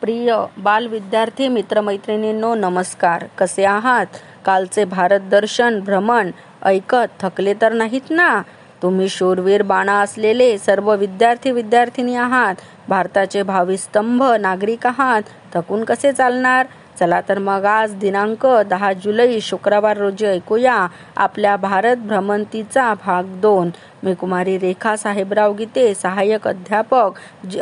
प्रिय 0.00 0.34
बाल 0.58 0.86
विद्यार्थी 0.86 1.48
मित्रमैत्रिणींनो 1.48 2.54
नमस्कार. 2.54 3.24
कसे 3.38 3.64
आहात? 3.64 4.06
कालचे 4.44 4.84
भारत 4.84 5.20
दर्शन 5.20 5.80
भ्रमण 5.80 6.30
ऐकत 6.62 7.20
थकले 7.20 7.54
तर 7.54 7.72
नाहीत 7.72 8.10
ना? 8.10 8.42
तुम्ही 8.82 9.08
शूरवीर 9.08 9.62
बाणा 9.62 10.00
असलेले 10.00 10.58
सर्व 10.58 10.94
विद्यार्थी 10.94 11.50
विद्यार्थिनी 11.50 12.14
आहात. 12.14 12.54
भारताचे 12.88 13.42
भावी 13.42 13.76
स्तंभ 13.76 14.22
नागरिक 14.22 14.86
आहात. 14.86 15.22
थकून 15.54 15.84
कसे 15.84 16.12
चालणार? 16.12 16.66
चला 17.00 17.20
तर 17.28 17.38
मग 17.38 17.64
आज 17.64 17.94
दिनांक 17.94 18.46
दहा 18.46 18.92
जुलै 18.92 19.40
शुक्रवार 19.40 19.96
रोजी 19.96 20.26
ऐकूया 20.26 20.86
आपल्या 21.16 21.56
भारत 21.56 21.96
भ्रमंतीचा 21.96 22.94
भाग 23.06 23.24
दोन. 23.24 23.70
मी 24.02 24.14
कुमारी 24.14 24.58
रेखा 24.58 24.96
साहेबराव 24.96 25.52
गीते 25.52 25.94
सहाय्यक 25.94 26.48
अध्यापक 26.48 27.10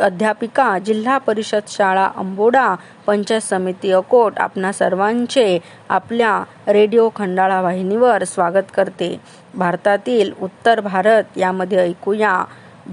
अध्यापिका 0.01 0.77
जिल्हा 0.79 1.17
परिषद 1.17 1.59
शाळा 1.67 2.09
अंबोडा 2.17 2.75
पंचायत 3.07 3.41
समिती 3.41 3.91
अकोट 3.91 4.39
आपणा 4.39 4.71
सर्वांचे 4.71 5.59
आपल्या 5.89 6.43
रेडिओ 6.67 7.09
खंडाळा 7.15 7.61
वाहिनीवर 7.61 8.23
स्वागत 8.23 8.71
करते. 8.75 9.21
भारतातील 9.55 10.31
उत्तर 10.41 10.79
भारत 10.79 11.23
यामध्ये 11.37 11.77
ऐकूया. 11.77 12.43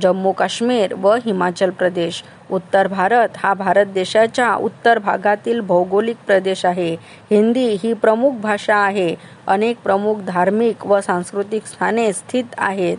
जम्मू 0.02 0.32
काश्मीर 0.32 0.94
व 0.94 1.14
हिमाचल 1.14 1.70
प्रदेश. 1.70 2.22
उत्तर 2.50 2.86
भारत 2.86 3.28
हा 3.36 3.54
भारत 3.54 3.86
देशाच्या 3.86 4.54
उत्तर 4.54 4.98
भागातील 4.98 5.60
भौगोलिक 5.60 6.16
प्रदेश 6.26 6.64
आहे. 6.64 6.94
हिंदी 7.30 7.76
ही 7.82 7.92
प्रमुख 7.92 8.32
भाषा 8.32 8.76
आहे. 8.76 9.14
अनेक 9.46 9.76
प्रमुख 9.84 10.14
धार्मिक 10.16 10.86
व 10.86 11.00
सांस्कृतिक 11.00 11.66
स्थाने 11.66 12.12
स्थित 12.12 12.44
आहेत. 12.58 12.96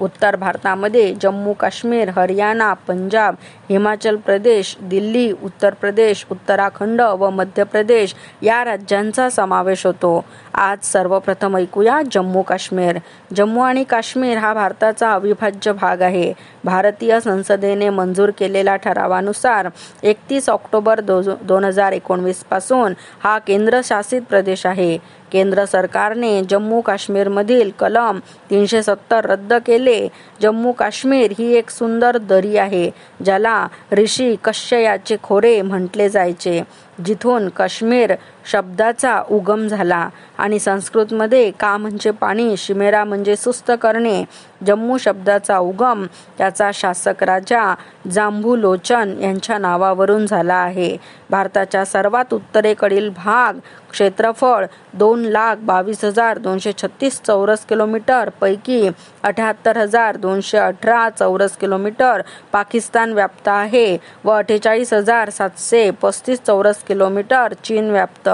उत्तर 0.00 0.36
भारतामध्ये 0.36 1.12
जम्मू 1.20 1.52
काश्मीर 1.52 2.10
हरियाणा 2.16 2.72
पंजाब 2.88 3.34
हिमाचल 3.70 4.16
प्रदेश 4.16 4.76
दिल्ली 4.80 5.32
उत्तर 5.42 5.74
प्रदेश 5.74 6.26
उत्तराखंड 6.30 7.00
व 7.00 7.30
मध्य 7.30 7.64
प्रदेश 7.64 8.14
या 8.42 8.64
राज्यांचा 8.64 9.28
समावेश 9.30 9.86
होतो. 9.86 10.24
आज 10.54 10.84
सर्वप्रथम 10.84 11.56
ऐकूया 11.56 12.00
जम्मू 12.12 12.42
काश्मीर. 12.42 12.98
जम्मू 13.36 13.60
आणि 13.60 13.84
काश्मीर 13.84 14.38
हा 14.38 14.54
भारताचा 14.54 15.12
अविभाज्य 15.12 15.72
भाग 15.72 16.02
आहे. 16.02 16.32
भारतीय 16.64 17.20
संसदेने 17.20 17.90
मंजूर 17.90 18.30
केलेल्या 18.38 18.76
ठरावानुसार 18.76 19.68
एकतीस 20.02 20.48
ऑक्टोबर 20.48 21.00
दो 21.00 21.22
दोन 21.22 21.64
हजार 21.64 21.92
एकोणवीसपासून 21.92 22.92
हा 23.24 23.38
केंद्रशासित 23.38 24.22
प्रदेश 24.22 24.66
आहे. 24.66 25.18
केंद्र 25.32 25.64
सरकारने 25.64 26.42
जम्मू 26.50 26.80
काश्मीरमधील 26.80 27.70
कलम 27.78 28.18
तीनशे 28.50 28.82
सत्तर 28.82 29.24
रद्द 29.24 29.54
केले. 29.66 30.08
जम्मू 30.42 30.72
काश्मीर 30.72 31.32
ही 31.38 31.52
एक 31.56 31.70
सुंदर 31.70 32.18
दरी 32.18 32.56
आहे 32.56 32.90
ज्याला 33.24 33.57
ऋषी 33.92 34.36
कश्ययाचे 34.44 35.16
खोरे 35.22 35.62
म्हटले 35.62 36.08
जायचे. 36.08 36.62
जिथून 37.06 37.48
काश्मीर 37.48 38.14
शब्दाचा 38.50 39.20
उगम 39.30 39.66
झाला 39.66 40.08
आणि 40.38 40.58
संस्कृतमध्ये 40.58 41.50
का 41.60 41.76
म्हणजे 41.76 42.10
पाणी 42.10 42.56
शिमेरा 42.58 43.04
म्हणजे 43.04 43.36
सुस्त 43.36 43.70
करणे 43.82 44.22
जम्मू 44.66 44.96
शब्दाचा 44.98 45.58
उगम 45.58 46.04
त्याचा 46.38 46.70
शासक 46.74 47.22
राजा 47.22 47.74
जांभू 48.12 48.54
लोचन 48.56 49.12
यांच्या 49.20 49.58
नावावरून 49.58 50.26
झाला 50.26 50.54
आहे. 50.54 50.96
भारताच्या 51.30 51.84
सर्वात 51.84 52.34
उत्तरेकडील 52.34 53.08
भाग 53.16 53.58
क्षेत्रफळ 53.90 54.64
दोन 54.94 55.24
लाख 55.24 55.56
बावीस 55.62 56.04
हजार 56.04 56.38
दोनशे 56.38 56.72
छत्तीस 56.82 57.20
चौरस 57.26 57.64
किलोमीटर 57.64 58.28
पैकी 58.40 58.88
अठ्याहत्तर 59.22 59.76
हजार 59.76 60.16
दोनशे 60.16 60.58
अठरा 60.58 61.08
चौरस 61.10 61.56
किलोमीटर 61.56 62.22
पाकिस्तान 62.52 63.12
व्याप्त 63.12 63.48
आहे 63.48 63.96
व 64.24 64.30
अठ्ठेचाळीस 64.30 64.92
हजार 64.92 65.30
सातशे 65.30 65.90
पस्तीस 66.02 66.40
चौरस 66.40 66.82
किलोमीटर 66.88 67.52
चीन 67.64 67.90
व्याप्त 67.90 68.28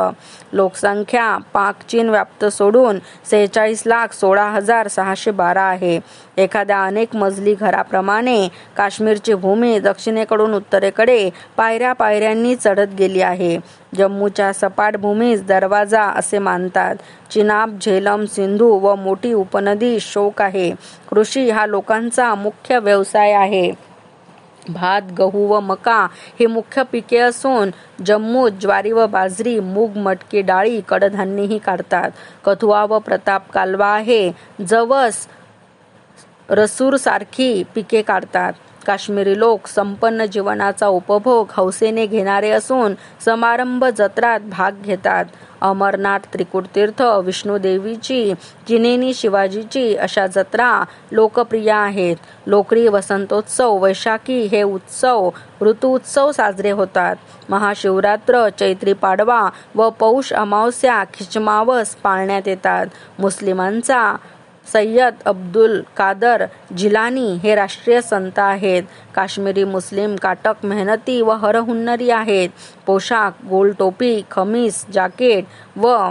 लोकसंख्या 0.53 1.37
पाक 1.53 1.83
चीन 1.89 2.09
व्याप्त 2.09 2.45
सोडून 2.45 2.99
सेहेचाळीस 3.31 3.83
लाख 3.87 4.13
सोळा 4.13 4.45
हजार 4.45 4.89
सहाशे 4.89 5.31
बारा 5.31 5.63
आहे. 5.63 5.99
एखाद्या 6.37 6.85
अनेक 6.85 7.17
मजली 7.17 7.55
घराप्रमाणे 7.55 8.49
काश्मीरची 8.77 9.35
भूमी 9.35 9.79
दक्षिणेकडून 9.79 10.55
उत्तरेकडे 10.55 11.31
पायऱ्या 11.57 11.93
पायऱ्यांनी 11.93 12.55
चढत 12.57 12.95
गेली 12.99 13.21
आहे. 13.21 13.59
जम्मूच्या 13.95 14.53
सपाट 14.53 14.97
भूमीस 14.97 15.43
दरवाजा 15.43 16.03
असे 16.03 16.39
मानतात. 16.39 16.95
चिनाब 17.31 17.79
झेलम 17.83 18.25
सिंधू 18.25 18.69
व 18.79 18.95
मोठी 18.95 19.33
उपनदी 19.33 19.99
शोक 20.01 20.43
आहे. 20.43 20.71
कृषी 21.11 21.51
हा 21.51 21.67
लोकांचा 21.67 22.35
मुख्य 22.35 22.79
व्यवसाय 22.79 23.33
आहे. 23.33 23.94
भात 24.69 25.03
गहू 25.19 25.47
व 25.47 25.61
मका 25.61 26.07
हे 26.41 26.47
मुख्य 26.47 26.83
पिके 26.93 27.19
असून 27.19 27.71
जम्मू 28.07 28.49
ज्वारी 28.49 28.93
व 28.93 29.07
बाजरी 29.07 29.61
मूग 29.61 29.97
मटकी 29.97 30.41
डाळी 30.41 30.81
कडधान्यही 30.89 31.59
काढतात. 31.59 32.11
कथुआ 32.45 32.85
व 32.85 32.99
प्रताप 32.99 33.51
कालवा 33.51 33.87
आहे 33.87 34.33
जवस 34.69 35.27
रसूर 36.51 36.97
सारखी 36.97 37.63
पिके 37.75 38.03
काढतात. 38.03 38.53
काश्मीरी 38.87 39.39
लोक 39.39 39.67
संपन्न 39.67 40.25
जीवनाचा 40.25 40.87
उपभोग 40.87 41.47
हौसेने 41.51 42.07
घेणारे 42.07 42.51
असून 42.51 42.95
समारंभ 43.25 43.85
जत्रात 43.85 44.41
भाग 44.41 44.73
घेतात. 44.83 45.25
अमरनाथ 45.61 46.19
त्रिकुटतीर्थ 46.33 47.03
विष्णुदेवीची 47.03 48.33
जिनेनी 48.69 49.15
शिवाजीची 49.15 49.97
अशा 49.97 50.27
जत्रा 50.27 50.85
लोकप्रिय 51.13 51.71
आहेत. 51.71 52.17
लोकरी 52.47 52.89
वसंतोत्सव 52.89 53.77
वैशाखी 53.77 54.41
हे 54.41 54.63
उत्सव 54.63 55.31
ऋतू 55.63 55.89
उत्सव 55.89 56.33
साजरे 56.33 56.71
होतात. 56.71 57.17
महाशिवरात्र 57.49 58.49
चैत्री 58.49 58.93
पाडवा 58.93 59.49
व 59.75 59.91
पौष 59.91 60.33
अमावस्या 60.33 61.05
खिचमावस 61.15 61.95
पाळण्यात 61.95 62.49
येतात. 62.49 62.87
मुस्लिमांचा 63.19 64.17
सय्यद 64.73 65.15
अब्दुल 65.27 65.81
कादर 65.97 66.45
जिलानी 66.77 67.35
हे 67.43 67.55
राष्ट्रीय 67.55 68.01
संत 68.01 68.39
आहेत. 68.39 68.83
काश्मीरी 69.15 69.65
मुस्लिम 69.65 70.17
काटक 70.17 70.65
मेहनती 70.65 71.21
व 71.23 71.31
हरहुन्नरी 71.31 72.11
आहेत. 72.11 72.49
पोशाख 72.87 73.45
गोल 73.51 73.73
टोपी 73.79 74.23
खमीस 74.31 74.85
जाकेट 74.93 75.45
व 75.77 76.11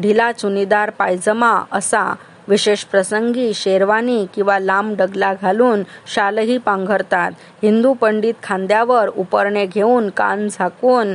ढिला 0.00 0.32
चुनीदार 0.32 0.90
पायजमा 0.90 1.52
असा 1.72 2.14
विशेष 2.48 2.84
प्रसंगी 2.84 3.54
शेरवानी 3.54 4.26
किंवा 4.34 4.58
लांब 4.58 4.96
डगला 4.96 5.32
घालून 5.34 5.82
शालही 6.06 6.58
पांघरतात. 6.58 7.32
हिंदू 7.62 7.92
पंडित 7.92 8.34
खांद्यावर 8.42 9.08
उपरणे 9.16 9.66
घेऊन 9.66 10.08
कान 10.10 10.48
झाकून 10.48 11.14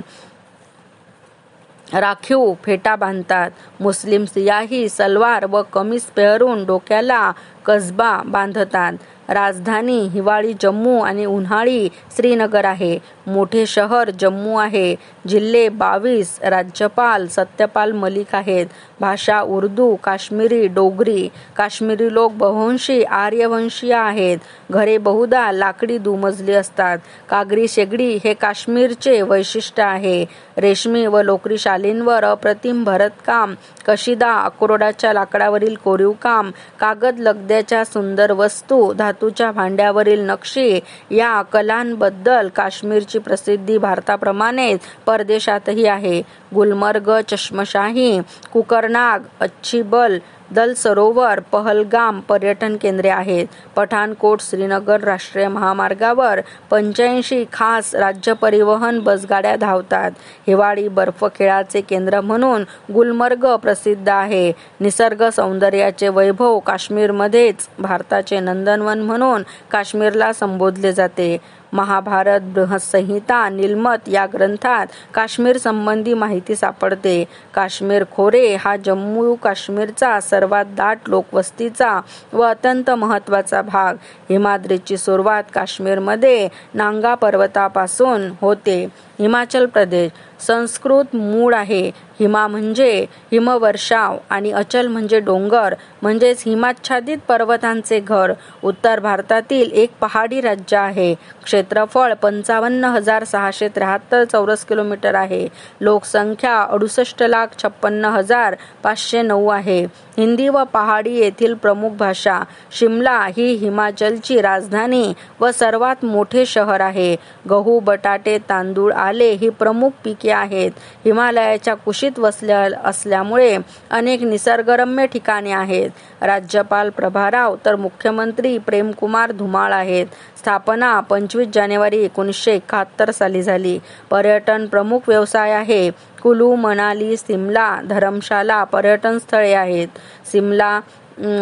राखीव 1.94 2.54
फेटा 2.64 2.96
बांधतात. 2.96 3.52
मुस्लिम 3.80 4.26
स्त्रियाही 4.26 4.90
सलवार 4.90 5.46
व 5.46 5.62
कमीज 5.62 6.02
पेहरून 6.02 6.66
डोक्याला 6.66 7.32
कसबा 7.66 8.22
बांधतात. 8.26 8.94
राजधानी 9.30 10.00
हिवाळी 10.00 10.54
जम्मू 10.62 11.00
आणि 11.00 11.26
उन्हाळी 11.26 11.90
श्रीनगर 12.16 12.66
आहे. 12.66 13.00
मोठे 13.28 13.66
शहर 13.66 14.10
जम्मू 14.10 14.58
आहे. 14.58 14.96
जिल्हे 15.28 15.70
बावीस 15.70 16.40
राज्यपाल 16.42 17.28
सत्यपाल 17.28 17.92
मलिक 17.92 18.36
आहेत. 18.36 18.66
भाषा 19.00 19.42
उर्दू 19.42 19.96
काश्मीरी 19.96 20.68
डोगरी 20.68 21.30
काश्मीरी 21.56 22.14
लोक 22.14 22.32
बहुवंशी 22.32 23.04
आर्यवंशीय 23.04 23.94
आहेत. 23.94 24.38
घरे 24.72 24.98
बहुधा 24.98 25.52
लाकडी 25.52 25.98
दुमजली 25.98 26.54
असतात. 26.54 26.98
कागरी 27.30 27.68
शेगडी 27.68 28.18
हे 28.24 28.34
काश्मीरचे 28.34 29.22
वैशिष्ट्य 29.22 29.84
आहे. 29.84 30.26
रेशमी 30.58 31.06
व 31.06 31.22
लोकरी 31.22 31.58
शालींवर 31.58 32.24
अप्रतिम 32.24 32.84
भरतकाम 32.84 33.56
कशिदा 33.88 34.32
अक्रोडाच्या 34.32 35.14
लाकडावरील 35.14 35.76
कोरीवकाम 35.76 36.52
कागद 36.80 37.20
सध्याच्या 37.52 37.86
सुंदर 37.86 38.32
वस्तू 38.32 38.94
धातूच्या 38.94 39.52
भांड्यावरील 39.52 40.20
नक्षी 40.20 40.80
या 41.12 41.42
कलांबद्दल 41.42 42.48
काश्मीरची 42.48 43.20
प्रसिद्धी 43.20 43.78
भारताप्रमाणेच 43.78 44.80
परदेशातही 45.06 45.86
आहे. 45.86 46.22
गुलमर्ग 46.56 47.12
चष्मशाही 47.28 48.20
कुकरनाग 48.54 49.20
अच्छीबल 49.40 50.18
दल 50.52 50.74
सरोवर 50.74 51.40
पहलगाम 51.40 52.20
पर्यटन 52.20 52.76
केंद्रे 52.76 53.10
आहेत. 53.10 53.48
पठाणकोट 53.76 54.42
श्रीनगर 54.42 55.00
राष्ट्रीय 55.00 55.48
महामार्गावर 55.48 56.42
पंच्याऐंशी 56.70 57.46
खास 57.54 57.96
राज्य 57.96 58.34
परिवहन 58.34 59.00
बसगाड्या 59.00 59.56
धावतात. 59.56 60.12
हिवाळी 60.48 60.88
बर्फ 60.88 61.26
खेळाचे 61.36 61.82
केंद्र 61.82 62.22
म्हणून 62.22 62.64
गुलमर्ग 62.94 63.56
प्रसिद्ध 63.56 64.10
आहे. 64.10 64.52
निसर्ग 64.80 65.30
सौंदर्याचे 65.30 66.08
वैभव 66.08 66.60
काश्मीरमध्येच 66.60 67.68
भारताचे 67.80 68.40
नंदनवन 68.40 69.00
म्हणून 69.00 69.44
काश्मीरला 69.72 70.34
संबोधले 70.34 70.92
जाते. 70.92 71.38
महाभारत 71.74 72.42
बृहत्संहिता 72.42 73.50
निलमत 73.50 73.98
या 74.08 74.26
ग्रंथात 74.26 74.88
काश्मीर 75.14 75.58
संबंधी 75.58 76.14
माहिती 76.14 76.56
सापडते. 76.56 77.26
काश्मीर 77.54 78.04
खोरे 78.12 78.56
हा 78.56 78.76
जम्मू 78.76 79.36
काश्मीरचा 79.36 80.20
सर्वात 80.20 80.66
दाट 80.66 81.00
लोकवस्तीचा 81.08 82.02
व 82.34 82.42
अत्यंत 82.42 82.90
महत्त्वाचा 82.90 83.62
भाग. 83.62 83.96
हिमाद्रीची 84.30 84.98
सुरुवात 84.98 85.44
काश्मीरमध्ये 85.54 86.50
नांगा 86.74 87.16
पर्वतापासून 87.16 88.32
होते. 88.42 88.88
हिमाचल 89.20 89.66
प्रदेश 89.66 90.12
संस्कृत 90.42 91.16
मूळ 91.16 91.54
आहे. 91.56 92.12
हिमा 92.20 92.48
म्हणजे 92.48 93.06
हिमवर्षाव 93.32 94.18
आणि 94.30 94.52
अचल 94.52 94.88
म्हणजे 94.88 95.20
डोंगर 95.20 95.74
म्हणजेच 96.02 96.44
हिमाच्छादित 96.46 97.18
पर्वतांचे 97.28 98.00
घर. 98.00 98.34
उत्तर 98.64 99.00
भारतातील 99.00 99.72
एक 99.72 99.90
पहाडी 100.02 100.42
राज्य 100.42 100.78
आहे. 100.78 101.16
क्षेत्रफळ 101.44 102.14
पंचावन्न 102.14 102.86
हजार 102.86 103.24
सहाशे 103.24 103.68
त्र्याहत्तर 103.68 104.24
चौरस 104.24 104.66
किलोमीटर 104.66 105.16
आहे. 105.16 105.48
लोकसंख्या 105.82 106.62
अडुसष्ट 106.62 107.24
लाख 107.24 107.48
छप्पन्न 107.64 108.06
हजार 108.06 108.56
पाचशे 108.84 109.22
नऊ 109.22 109.48
आहे. 109.48 109.84
हिंदी 110.18 110.48
व 110.50 110.64
पहाडी 110.64 111.16
येथील 111.16 111.54
प्रमुख 111.54 111.90
भाषा 111.90 112.40
शिमला 112.72 113.18
ही 113.38 113.54
हिमाचलची 113.54 114.42
राजधानी 114.42 115.14
व 115.40 115.52
सर्वात 115.52 116.06
मोठे 116.06 116.46
शहर 116.46 116.80
आहे. 116.80 117.16
गहू 117.50 117.80
बटाटे 117.80 118.38
तांदूळ 118.38 118.94
आले 118.94 119.32
ही 119.32 119.50
प्रमुख 119.50 119.90
पिके 120.04 120.31
आहेत. 120.32 120.72
हिमालयाच्या 121.06 121.74
कुशीत 121.76 122.20
वसल्या 122.20 122.70
असल्यामुळे 122.84 123.58
अनेक 123.90 124.24
निसर्गरम्य 124.24 125.06
ठिकाणे 125.06 125.52
आहेत. 125.52 125.90
राज्यपाल 126.22 126.90
प्रभाराव 126.90 127.56
तर 127.66 127.76
मुख्यमंत्री 127.76 128.58
प्रेमकुमार 128.58 129.32
धुमाळ 129.32 129.74
आहेत. 129.74 130.08
स्थापना 130.38 131.00
पंचवीस 131.00 131.48
जानेवारी 131.54 131.98
एकोणीसशे 131.98 132.56
एकाहत्तर 132.56 133.12
साली 133.12 133.44
झाली. 133.44 133.80
पर्यटन 134.10 134.66
प्रमुख 134.66 135.00
व्यवसाय 135.08 135.52
आहे. 135.52 135.92
कुलू 136.24 136.56
मनाली 136.56 137.18
सिमला 137.18 137.82
धरमशाला 137.90 138.64
पर्यटन 138.64 139.18
स्थळे 139.18 139.54
आहेत. 139.54 139.88
सिमला 140.32 140.80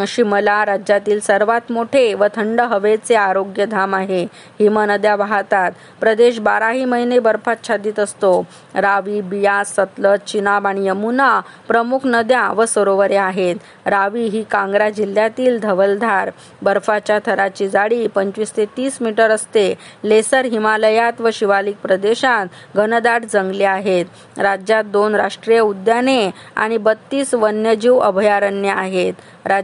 शिमला 0.08 0.66
राज्यातील 0.66 1.20
सर्वात 1.20 1.72
मोठे 1.72 2.14
व 2.14 2.26
थंड 2.36 2.62
हवेचे 2.62 3.16
आरोग्यधाम 3.16 3.96
आहे. 3.96 4.24
हिमनद्या 4.60 5.16
वाहतात. 5.16 5.72
प्रदेश 6.00 6.40
बाराही 6.40 6.86
महिने 6.86 7.20
बर्फाच्छादित 7.20 8.00
असतो. 8.00 8.48
रावी 8.76 9.22
बियास 9.22 9.76
सतलज 9.76 10.20
चिनाब 10.20 10.68
आणि 10.68 10.88
यमुना 10.88 11.42
प्रमुख 11.68 12.00
नद्या 12.06 12.52
व 12.52 12.66
सरोवरे 12.66 13.16
आहेत. 13.16 13.56
रावी 13.86 14.24
ही 14.24 14.44
कांग्रा 14.52 14.90
जिल्ह्यातील 14.90 15.60
धवलधार. 15.60 16.32
बर्फाच्या 16.62 17.20
थराची 17.26 17.70
जाडी 17.70 18.08
पंचवीस 18.08 18.58
ते 18.58 18.66
तीस 18.66 18.98
मीटर 19.02 19.30
असते. 19.32 19.76
लेसर 20.04 20.46
हिमालयात 20.46 21.22
व 21.22 21.30
शिवालिक 21.34 21.76
प्रदेशात 21.78 22.46
घनदाट 22.76 23.22
जंगले 23.34 23.64
आहेत. 23.64 24.06
राज्यात 24.38 24.84
दोन 24.84 25.16
राष्ट्रीय 25.16 25.60
उद्याने 25.60 26.32
आणि 26.56 26.78
बत्तीस 26.78 27.34
वन्यजीव 27.34 27.98
अभयारण्य 27.98 28.70
आहेत. 28.70 29.14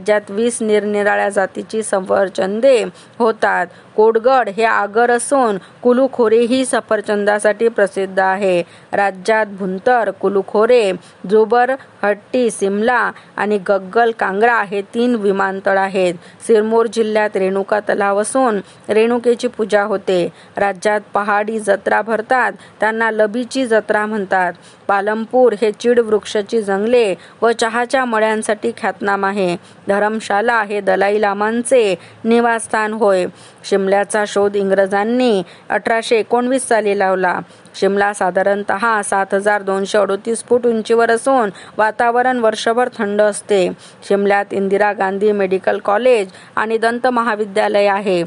राज्यात 0.05 0.29
वीस 0.31 0.61
निरनिराळ्या 0.61 1.29
जातीची 1.29 1.81
सफरचंदे 1.83 2.83
होतात. 3.19 3.67
कोडगड 3.95 4.49
हे 4.49 4.63
आगर 4.63 5.11
असून 5.11 5.57
कुलुखोरे 5.83 6.39
ही 6.39 6.65
सफरचंदासाठी 6.65 7.67
प्रसिद्ध 7.67 8.19
आहे. 8.19 8.63
राज्यात 8.93 9.45
भुंतर 9.45 10.11
कुलुखोरे 10.11 10.91
जुबर 11.29 11.71
हट्टी 12.03 12.51
सिमला 12.51 13.11
आणि 13.37 13.57
गग्गल 13.57 14.11
कांगरा 14.19 14.61
हे 14.63 14.81
तीन 14.81 15.15
विमानतळ 15.15 15.77
आहेत. 15.77 16.13
सिरमोर 16.47 16.85
जिल्ह्यात 16.93 17.29
रेणुका 17.35 17.79
तलाव 17.79 18.21
असून 18.21 18.59
रेणुकेची 18.89 19.47
पूजा 19.47 19.83
होते. 19.83 20.27
राज्यात 20.57 21.01
पहाडी 21.13 21.59
जत्रा 21.59 22.01
भरतात 22.01 22.51
त्यांना 22.79 23.11
लबीची 23.11 23.65
जत्रा 23.65 24.05
म्हणतात. 24.05 24.53
पालमपूर 24.87 25.55
हे 25.61 25.71
चीड 25.71 25.99
वृक्षाची 25.99 26.61
जंगले 26.61 27.15
व 27.41 27.51
चहाच्या 27.51 28.05
मळ्यांसाठी 28.05 28.71
ख्यातनाम 28.77 29.25
आहे. 29.25 29.55
धरमशाला 29.87 30.61
हे 30.61 30.81
दलाई 30.81 31.21
लामांचे 31.21 31.95
निवासस्थान 32.23 32.93
होय. 32.93 33.25
शिमल्याचा 33.69 34.23
शोध 34.27 34.55
इंग्रजांनी 34.55 35.43
अठराशे 35.69 36.17
एकोणवीस 36.17 36.67
साली 36.67 36.99
लावला. 36.99 37.39
शिमला 37.79 38.13
साधारणत 38.13 38.71
सात 39.05 39.33
हजार 39.33 39.61
दोनशे 39.61 39.97
अडोतीस 39.97 40.43
फूट 40.43 40.65
उंचीवर 40.65 41.11
असून 41.11 41.49
वातावरण 41.77 42.39
वर्षभर 42.39 42.89
थंड 42.97 43.21
असते. 43.21 43.69
शिमल्यात 44.07 44.45
इंदिरा 44.51 44.91
गांधी 44.93 45.31
मेडिकल 45.31 45.79
कॉलेज 45.79 46.27
आणि 46.55 46.77
दंत 46.77 47.07
महाविद्यालय 47.07 47.85
आहे. 47.85 48.23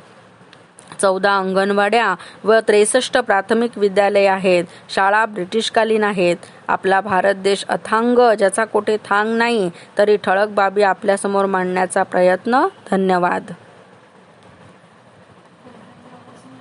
चौदा 1.03 1.36
अंगणवाड्या 1.36 2.14
व 2.45 2.55
त्रेसष्ट 2.68 3.18
प्राथमिक 3.18 3.78
विद्यालय 3.78 4.26
आहेत. 4.26 4.64
शाळा 4.95 5.24
ब्रिटिशकालीन 5.26 6.05
आहेत. 6.05 6.36
आपला 6.68 7.01
भारत 7.01 7.34
देश 7.34 7.64
अथांग 7.68 8.18
ज्याचा 8.34 8.64
कोठे 8.64 8.97
थांग 9.05 9.36
नाही 9.36 9.70
तरी 9.99 10.16
ठळक 10.16 10.49
बाबी 10.49 10.82
आपल्यासमोर 10.82 11.47
मांडण्याचा 11.47 12.03
प्रयत्न. 12.03 12.66
धन्यवाद. 12.91 13.51